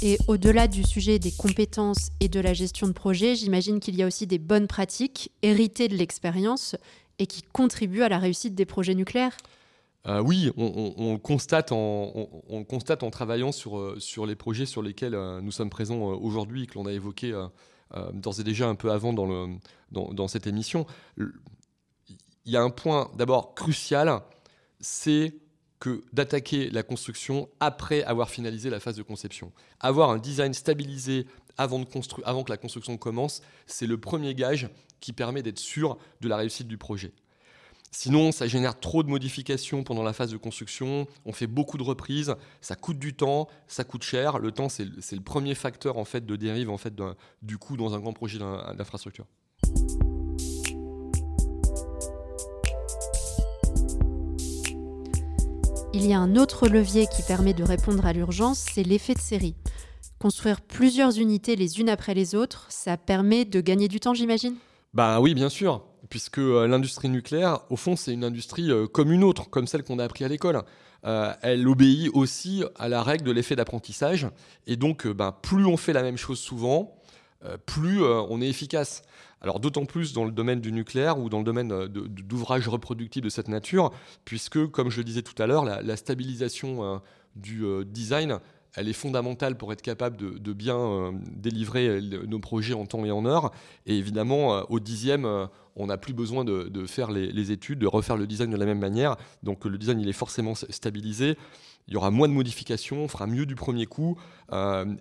Et 0.00 0.16
au-delà 0.28 0.68
du 0.68 0.84
sujet 0.84 1.18
des 1.18 1.32
compétences 1.32 2.10
et 2.20 2.28
de 2.28 2.38
la 2.38 2.54
gestion 2.54 2.86
de 2.86 2.92
projet, 2.92 3.34
j'imagine 3.34 3.80
qu'il 3.80 3.96
y 3.96 4.02
a 4.02 4.06
aussi 4.06 4.28
des 4.28 4.38
bonnes 4.38 4.68
pratiques 4.68 5.32
héritées 5.42 5.88
de 5.88 5.96
l'expérience 5.96 6.76
et 7.18 7.26
qui 7.26 7.42
contribuent 7.42 8.02
à 8.02 8.08
la 8.08 8.18
réussite 8.18 8.54
des 8.54 8.64
projets 8.64 8.94
nucléaires. 8.94 9.36
Euh, 10.06 10.22
oui, 10.22 10.52
on, 10.56 11.18
constate 11.18 11.72
en, 11.72 13.10
travaillant 13.10 13.50
sur, 13.50 13.78
euh, 13.78 13.96
sur 13.98 14.24
les 14.24 14.36
projets 14.36 14.66
sur 14.66 14.82
lesquels 14.82 15.16
euh, 15.16 15.40
nous 15.40 15.50
sommes 15.50 15.68
présents 15.68 16.00
aujourd'hui 16.00 16.62
et 16.62 16.66
que 16.66 16.74
l'on 16.74 16.86
a 16.86 16.92
évoqué 16.92 17.32
d'ores 18.12 18.38
et 18.38 18.44
déjà 18.44 18.68
un 18.68 18.76
peu 18.76 18.92
avant 18.92 19.12
dans 19.12 20.28
cette 20.28 20.46
émission. 20.46 20.86
Il 21.16 22.52
y 22.52 22.56
a 22.56 22.62
un 22.62 22.70
point 22.70 23.10
d'abord 23.16 23.56
crucial, 23.56 24.20
c'est 24.80 25.34
que 25.80 26.04
d'attaquer 26.12 26.70
la 26.70 26.82
construction 26.82 27.48
après 27.60 28.02
avoir 28.04 28.30
finalisé 28.30 28.70
la 28.70 28.80
phase 28.80 28.96
de 28.96 29.02
conception. 29.02 29.52
Avoir 29.80 30.10
un 30.10 30.18
design 30.18 30.52
stabilisé 30.54 31.26
avant, 31.56 31.84
que 31.84 32.50
la 32.50 32.56
construction 32.56 32.96
commence, 32.96 33.42
c'est 33.66 33.86
le 33.86 33.98
premier 33.98 34.34
gage 34.34 34.68
qui 35.00 35.12
permet 35.12 35.42
d'être 35.42 35.58
sûr 35.58 35.98
de 36.20 36.28
la 36.28 36.36
réussite 36.36 36.68
du 36.68 36.78
projet. 36.78 37.12
Sinon, 37.90 38.32
ça 38.32 38.46
génère 38.46 38.78
trop 38.78 39.02
de 39.02 39.08
modifications 39.08 39.82
pendant 39.82 40.02
la 40.02 40.12
phase 40.12 40.30
de 40.30 40.36
construction, 40.36 41.06
on 41.24 41.32
fait 41.32 41.46
beaucoup 41.46 41.78
de 41.78 41.82
reprises, 41.82 42.34
ça 42.60 42.76
coûte 42.76 42.98
du 42.98 43.14
temps, 43.14 43.48
ça 43.66 43.82
coûte 43.82 44.02
cher. 44.02 44.38
Le 44.38 44.52
temps, 44.52 44.68
c'est 44.68 44.84
le 44.84 45.22
premier 45.22 45.54
facteur 45.54 45.96
en 45.96 46.04
fait, 46.04 46.26
de 46.26 46.36
dérive 46.36 46.70
en 46.70 46.76
fait, 46.76 46.92
du 47.42 47.56
coût 47.56 47.76
dans 47.76 47.94
un 47.94 48.00
grand 48.00 48.12
projet 48.12 48.38
d'infrastructure. 48.38 49.26
Il 56.00 56.06
y 56.06 56.12
a 56.12 56.20
un 56.20 56.36
autre 56.36 56.68
levier 56.68 57.08
qui 57.08 57.22
permet 57.22 57.54
de 57.54 57.64
répondre 57.64 58.06
à 58.06 58.12
l'urgence, 58.12 58.64
c'est 58.72 58.84
l'effet 58.84 59.14
de 59.14 59.18
série. 59.18 59.56
Construire 60.20 60.60
plusieurs 60.60 61.18
unités 61.18 61.56
les 61.56 61.80
unes 61.80 61.88
après 61.88 62.14
les 62.14 62.36
autres, 62.36 62.66
ça 62.68 62.96
permet 62.96 63.44
de 63.44 63.60
gagner 63.60 63.88
du 63.88 63.98
temps, 63.98 64.14
j'imagine? 64.14 64.54
Bah 64.94 65.20
oui, 65.20 65.34
bien 65.34 65.48
sûr, 65.48 65.82
puisque 66.08 66.38
euh, 66.38 66.68
l'industrie 66.68 67.08
nucléaire, 67.08 67.62
au 67.68 67.74
fond, 67.74 67.96
c'est 67.96 68.12
une 68.12 68.22
industrie 68.22 68.70
euh, 68.70 68.86
comme 68.86 69.10
une 69.10 69.24
autre, 69.24 69.50
comme 69.50 69.66
celle 69.66 69.82
qu'on 69.82 69.98
a 69.98 70.04
appris 70.04 70.22
à 70.24 70.28
l'école. 70.28 70.62
Euh, 71.04 71.32
elle 71.42 71.66
obéit 71.66 72.10
aussi 72.14 72.62
à 72.76 72.88
la 72.88 73.02
règle 73.02 73.24
de 73.24 73.32
l'effet 73.32 73.56
d'apprentissage, 73.56 74.28
et 74.68 74.76
donc 74.76 75.04
bah, 75.08 75.40
plus 75.42 75.66
on 75.66 75.76
fait 75.76 75.92
la 75.92 76.02
même 76.02 76.16
chose 76.16 76.38
souvent, 76.38 76.94
plus 77.66 78.02
on 78.02 78.40
est 78.40 78.48
efficace. 78.48 79.02
Alors 79.40 79.60
d'autant 79.60 79.86
plus 79.86 80.12
dans 80.12 80.24
le 80.24 80.32
domaine 80.32 80.60
du 80.60 80.72
nucléaire 80.72 81.18
ou 81.18 81.28
dans 81.28 81.38
le 81.38 81.44
domaine 81.44 81.86
d'ouvrages 81.86 82.66
reproductifs 82.66 83.22
de 83.22 83.28
cette 83.28 83.48
nature, 83.48 83.92
puisque, 84.24 84.66
comme 84.66 84.90
je 84.90 84.98
le 84.98 85.04
disais 85.04 85.22
tout 85.22 85.40
à 85.40 85.46
l'heure, 85.46 85.64
la, 85.64 85.96
stabilisation 85.96 87.00
du 87.36 87.64
design 87.86 88.40
elle 88.78 88.88
est 88.88 88.94
fondamentale 88.94 89.56
pour 89.56 89.72
être 89.72 89.82
capable 89.82 90.16
de, 90.16 90.52
bien 90.52 90.78
euh, 90.78 91.12
délivrer 91.32 91.88
euh, 91.88 92.26
nos 92.26 92.38
projets 92.38 92.74
en 92.74 92.86
temps 92.86 93.04
et 93.04 93.10
en 93.10 93.26
heure. 93.26 93.50
Et 93.86 93.98
évidemment, 93.98 94.54
euh, 94.54 94.62
au 94.68 94.78
dixième, 94.78 95.26
on 95.74 95.86
n'a 95.86 95.96
plus 95.96 96.12
besoin 96.12 96.44
de, 96.44 96.86
faire 96.86 97.10
les, 97.10 97.50
études, 97.50 97.80
de 97.80 97.86
refaire 97.88 98.16
le 98.16 98.26
design 98.26 98.50
de 98.50 98.56
la 98.56 98.66
même 98.66 98.78
manière. 98.78 99.16
Donc 99.42 99.64
le 99.64 99.76
design, 99.78 100.00
il 100.00 100.08
est 100.08 100.12
forcément 100.12 100.54
stabilisé. 100.54 101.36
Il 101.88 101.94
y 101.94 101.96
aura 101.96 102.10
moins 102.10 102.28
de 102.28 102.32
modifications, 102.32 103.04
on 103.04 103.08
fera 103.08 103.26
mieux 103.26 103.46
du 103.46 103.54
premier 103.54 103.86
coup. 103.86 104.16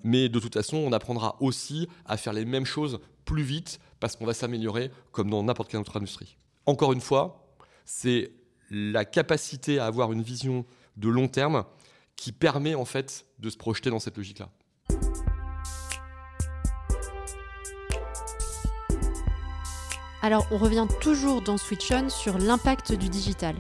mais 0.04 0.30
de 0.30 0.40
toute 0.40 0.54
façon, 0.54 0.78
on 0.78 0.92
apprendra 0.92 1.36
aussi 1.40 1.88
à 2.06 2.18
faire 2.18 2.34
les 2.34 2.46
mêmes 2.46 2.66
choses 2.66 3.00
plus 3.26 3.44
vite 3.44 3.80
parce 4.00 4.16
qu'on 4.16 4.26
va 4.26 4.34
s'améliorer 4.34 4.92
comme 5.12 5.30
dans 5.30 5.44
n'importe 5.44 5.70
quelle 5.70 5.82
autre 5.82 5.98
industrie. 5.98 6.38
Encore 6.66 6.94
une 6.94 7.02
fois, 7.02 7.46
c'est 7.86 8.32
la 8.72 9.06
capacité 9.06 9.80
à 9.80 9.86
avoir 9.86 10.12
une 10.12 10.22
vision 10.22 10.66
de 10.98 11.10
long 11.10 11.28
terme 11.28 11.64
qui 12.18 12.34
permet 12.34 12.76
en 12.76 12.84
fait 12.84 13.26
de 13.40 13.50
se 13.50 13.56
projeter 13.56 13.90
dans 13.90 14.00
cette 14.00 14.18
logique-là. 14.18 14.50
Alors, 20.22 20.46
on 20.52 20.58
revient 20.58 20.88
toujours 21.00 21.42
dans 21.42 21.58
Switch 21.58 21.90
On 21.92 22.10
sur 22.10 22.38
l'impact 22.38 22.92
du 22.92 23.08
digital. 23.08 23.56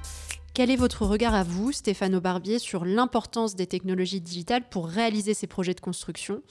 Quel 0.53 0.71
est 0.71 0.75
votre 0.75 1.05
regard 1.05 1.35
à 1.35 1.43
vous, 1.43 1.71
Stéphane 1.71 2.17
Barbier, 2.17 2.57
sur 2.57 2.83
l'importance 2.83 3.55
des 3.55 3.67
technologies 3.67 4.19
digitales 4.19 4.67
pour 4.67 4.87
réaliser 4.89 5.35
ces 5.35 5.45
projets 5.45 5.75
de 5.75 5.79
construction? 5.79 6.41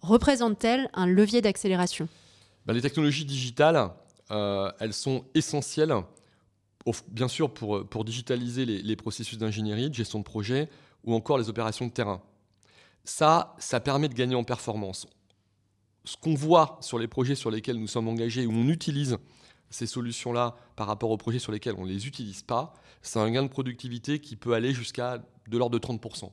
Représentent-elles 0.00 0.88
un 0.94 1.06
levier 1.06 1.42
d'accélération? 1.42 2.08
Ben, 2.64 2.74
Les 2.74 2.80
technologies 2.80 3.24
digitales, 3.24 3.90
euh, 4.30 4.70
elles 4.78 4.94
sont 4.94 5.24
essentielles, 5.34 5.92
bien 7.08 7.28
sûr, 7.28 7.52
pour, 7.52 7.86
pour 7.88 8.04
digitaliser 8.04 8.64
les, 8.66 8.80
les 8.80 8.96
processus 8.96 9.36
d'ingénierie, 9.36 9.90
de 9.90 9.94
gestion 9.94 10.20
de 10.20 10.24
projet, 10.24 10.70
ou 11.06 11.14
encore 11.14 11.38
les 11.38 11.48
opérations 11.48 11.86
de 11.86 11.92
terrain. 11.92 12.20
Ça, 13.04 13.54
ça 13.58 13.80
permet 13.80 14.08
de 14.08 14.14
gagner 14.14 14.34
en 14.34 14.44
performance. 14.44 15.06
Ce 16.04 16.16
qu'on 16.16 16.34
voit 16.34 16.78
sur 16.82 16.98
les 16.98 17.08
projets 17.08 17.34
sur 17.34 17.50
lesquels 17.50 17.78
nous 17.78 17.86
sommes 17.86 18.08
engagés, 18.08 18.46
où 18.46 18.52
on 18.52 18.68
utilise 18.68 19.18
ces 19.70 19.86
solutions-là 19.86 20.56
par 20.76 20.86
rapport 20.86 21.10
aux 21.10 21.16
projets 21.16 21.38
sur 21.38 21.52
lesquels 21.52 21.74
on 21.78 21.86
ne 21.86 21.90
les 21.90 22.06
utilise 22.06 22.42
pas, 22.42 22.74
c'est 23.02 23.18
un 23.18 23.30
gain 23.30 23.42
de 23.42 23.48
productivité 23.48 24.20
qui 24.20 24.36
peut 24.36 24.54
aller 24.54 24.72
jusqu'à 24.72 25.18
de 25.48 25.58
l'ordre 25.58 25.78
de 25.78 25.84
30%. 25.84 26.30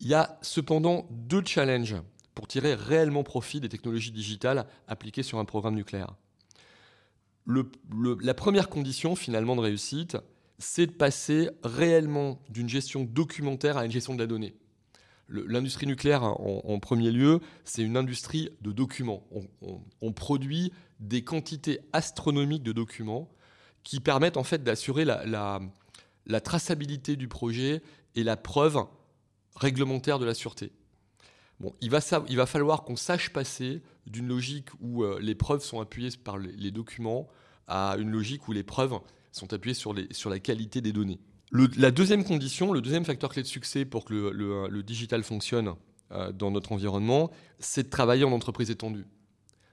Il 0.00 0.06
y 0.06 0.14
a 0.14 0.38
cependant 0.42 1.06
deux 1.10 1.42
challenges 1.44 1.96
pour 2.34 2.46
tirer 2.46 2.74
réellement 2.74 3.24
profit 3.24 3.60
des 3.60 3.68
technologies 3.68 4.12
digitales 4.12 4.66
appliquées 4.86 5.22
sur 5.22 5.38
un 5.38 5.44
programme 5.44 5.74
nucléaire. 5.74 6.14
la 7.46 8.34
première 8.34 8.68
condition 8.68 9.16
finalement 9.16 9.56
de 9.56 9.60
réussite, 9.60 10.16
c'est 10.58 10.86
de 10.86 10.92
passer 10.92 11.50
réellement 11.62 12.42
d'une 12.48 12.68
gestion 12.68 13.04
documentaire 13.04 13.76
à 13.76 13.84
une 13.84 13.90
gestion 13.90 14.14
de 14.14 14.18
la 14.18 14.26
donnée. 14.26 14.54
L'industrie 15.28 15.86
nucléaire, 15.86 16.22
en, 16.22 16.78
premier 16.80 17.10
lieu, 17.10 17.40
c'est 17.64 17.82
une 17.82 17.98
industrie 17.98 18.48
de 18.62 18.72
documents. 18.72 19.22
On, 20.00 20.12
produit 20.12 20.72
des 21.00 21.22
quantités 21.22 21.80
astronomiques 21.92 22.62
de 22.62 22.72
documents 22.72 23.28
qui 23.84 24.00
permettent 24.00 24.38
en 24.38 24.42
fait 24.42 24.64
d'assurer 24.64 25.04
la, 25.04 25.60
traçabilité 26.42 27.16
du 27.16 27.28
projet 27.28 27.82
et 28.14 28.24
la 28.24 28.38
preuve 28.38 28.86
réglementaire 29.54 30.18
de 30.18 30.24
la 30.24 30.32
sûreté. 30.32 30.72
Bon, 31.60 31.74
il, 31.82 31.90
va, 31.90 32.00
il 32.28 32.36
va 32.36 32.46
falloir 32.46 32.84
qu'on 32.84 32.96
sache 32.96 33.30
passer 33.30 33.82
d'une 34.06 34.28
logique 34.28 34.68
où 34.80 35.02
euh, 35.02 35.18
les 35.20 35.34
preuves 35.34 35.62
sont 35.62 35.80
appuyées 35.80 36.10
par 36.24 36.38
les 36.38 36.70
documents 36.70 37.28
à 37.66 37.96
une 37.98 38.10
logique 38.10 38.48
où 38.48 38.52
les 38.52 38.62
preuves 38.62 38.98
sont 39.32 39.52
appuyés 39.52 39.74
sur, 39.74 39.92
la 39.94 40.38
qualité 40.38 40.80
des 40.80 40.92
données. 40.92 41.18
la 41.52 41.90
deuxième 41.90 42.24
condition, 42.24 42.72
le 42.72 42.80
deuxième 42.80 43.04
facteur 43.04 43.30
clé 43.30 43.42
de 43.42 43.46
succès 43.48 43.84
pour 43.84 44.04
que 44.04 44.14
le, 44.14 44.82
digital 44.82 45.22
fonctionne 45.22 45.74
euh, 46.12 46.32
dans 46.32 46.50
notre 46.50 46.72
environnement, 46.72 47.30
c'est 47.58 47.84
de 47.84 47.90
travailler 47.90 48.24
en 48.24 48.32
entreprise 48.32 48.70
étendue. 48.70 49.06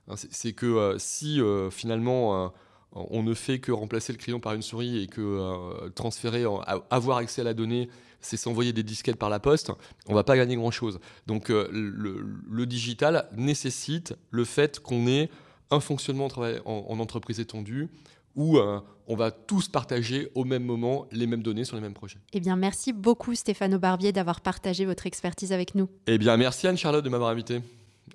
Hein, 0.08 0.16
c'est 0.18 0.54
que 0.54 0.66
euh, 0.66 0.98
si 1.00 1.42
euh, 1.42 1.70
finalement 1.70 2.54
on 2.92 3.24
ne 3.24 3.34
fait 3.34 3.60
que 3.60 3.74
remplacer 3.74 4.14
le 4.14 4.18
crayon 4.18 4.40
par 4.40 4.54
une 4.54 4.62
souris 4.62 5.04
et 5.04 5.08
que 5.08 5.90
transférer, 5.96 6.46
avoir 6.90 7.18
accès 7.18 7.42
à 7.42 7.44
la 7.44 7.54
donnée, 7.54 7.90
c'est 8.22 8.38
s'envoyer 8.38 8.72
des 8.72 8.84
disquettes 8.84 9.18
par 9.18 9.30
la 9.30 9.42
poste, 9.42 9.70
on 10.08 10.12
ne 10.12 10.16
va 10.16 10.24
pas 10.24 10.38
gagner 10.38 10.56
grand-chose. 10.56 11.00
Donc 11.28 11.50
le, 11.50 12.66
digital 12.66 13.28
nécessite 13.36 14.16
le 14.32 14.46
fait 14.46 14.80
qu'on 14.80 15.08
ait 15.08 15.30
un 15.72 15.82
fonctionnement 15.82 16.30
en 16.66 17.00
entreprise 17.00 17.42
étendue 17.42 17.90
où 18.36 18.58
euh, 18.58 18.80
on 19.08 19.16
va 19.16 19.32
tous 19.32 19.68
partager 19.68 20.30
au 20.36 20.44
même 20.44 20.64
moment 20.64 21.06
les 21.12 21.28
mêmes 21.28 21.44
données 21.44 21.66
sur 21.66 21.76
les 21.76 21.82
mêmes 21.82 21.94
projets. 21.94 22.18
Eh 22.34 22.40
bien, 22.40 22.56
merci 22.56 22.94
beaucoup 22.94 23.36
Stéphane 23.36 23.78
Barbier 23.78 24.12
d'avoir 24.12 24.42
partagé 24.42 24.86
votre 24.86 25.06
expertise 25.08 25.52
avec 25.52 25.76
nous. 25.76 25.88
Eh 26.08 26.18
bien, 26.18 26.38
merci 26.38 26.68
Anne-Charlotte 26.68 27.04
de 27.04 27.10
m'avoir 27.10 27.30
invité. 27.30 27.62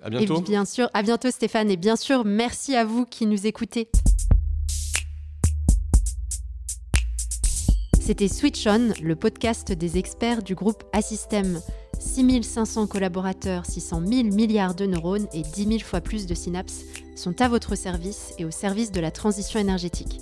À 0.01 0.09
bientôt. 0.09 0.39
Et 0.39 0.41
bien 0.41 0.65
sûr, 0.65 0.89
à 0.93 1.03
bientôt 1.03 1.29
Stéphane. 1.31 1.69
Et 1.69 1.77
bien 1.77 1.95
sûr, 1.95 2.25
merci 2.25 2.75
à 2.75 2.85
vous 2.85 3.05
qui 3.05 3.25
nous 3.25 3.45
écoutez. 3.45 3.89
C'était 7.99 8.27
Switch 8.27 8.65
On, 8.67 8.93
le 9.01 9.15
podcast 9.15 9.71
des 9.71 9.97
experts 9.97 10.43
du 10.43 10.55
groupe 10.55 10.83
Assystem. 10.91 11.61
6500 11.99 12.87
collaborateurs, 12.87 13.65
600 13.65 14.01
000 14.05 14.23
milliards 14.35 14.73
de 14.73 14.87
neurones 14.87 15.27
et 15.33 15.43
10 15.43 15.65
000 15.65 15.79
fois 15.79 16.01
plus 16.01 16.25
de 16.25 16.33
synapses 16.33 16.81
sont 17.21 17.39
à 17.39 17.47
votre 17.47 17.75
service 17.75 18.33
et 18.39 18.45
au 18.45 18.51
service 18.51 18.91
de 18.91 18.99
la 18.99 19.11
transition 19.11 19.59
énergétique. 19.59 20.21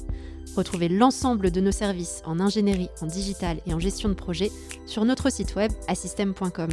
Retrouvez 0.56 0.90
l'ensemble 0.90 1.50
de 1.50 1.62
nos 1.62 1.72
services 1.72 2.22
en 2.26 2.40
ingénierie, 2.40 2.90
en 3.02 3.06
digital 3.06 3.62
et 3.66 3.74
en 3.74 3.80
gestion 3.80 4.10
de 4.10 4.16
projet 4.16 4.52
sur 4.86 5.06
notre 5.06 5.32
site 5.32 5.56
web 5.56 5.72
assystem.com. 5.88 6.70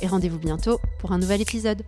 Et 0.00 0.06
rendez-vous 0.06 0.38
bientôt 0.38 0.80
pour 0.98 1.12
un 1.12 1.18
nouvel 1.18 1.42
épisode. 1.42 1.82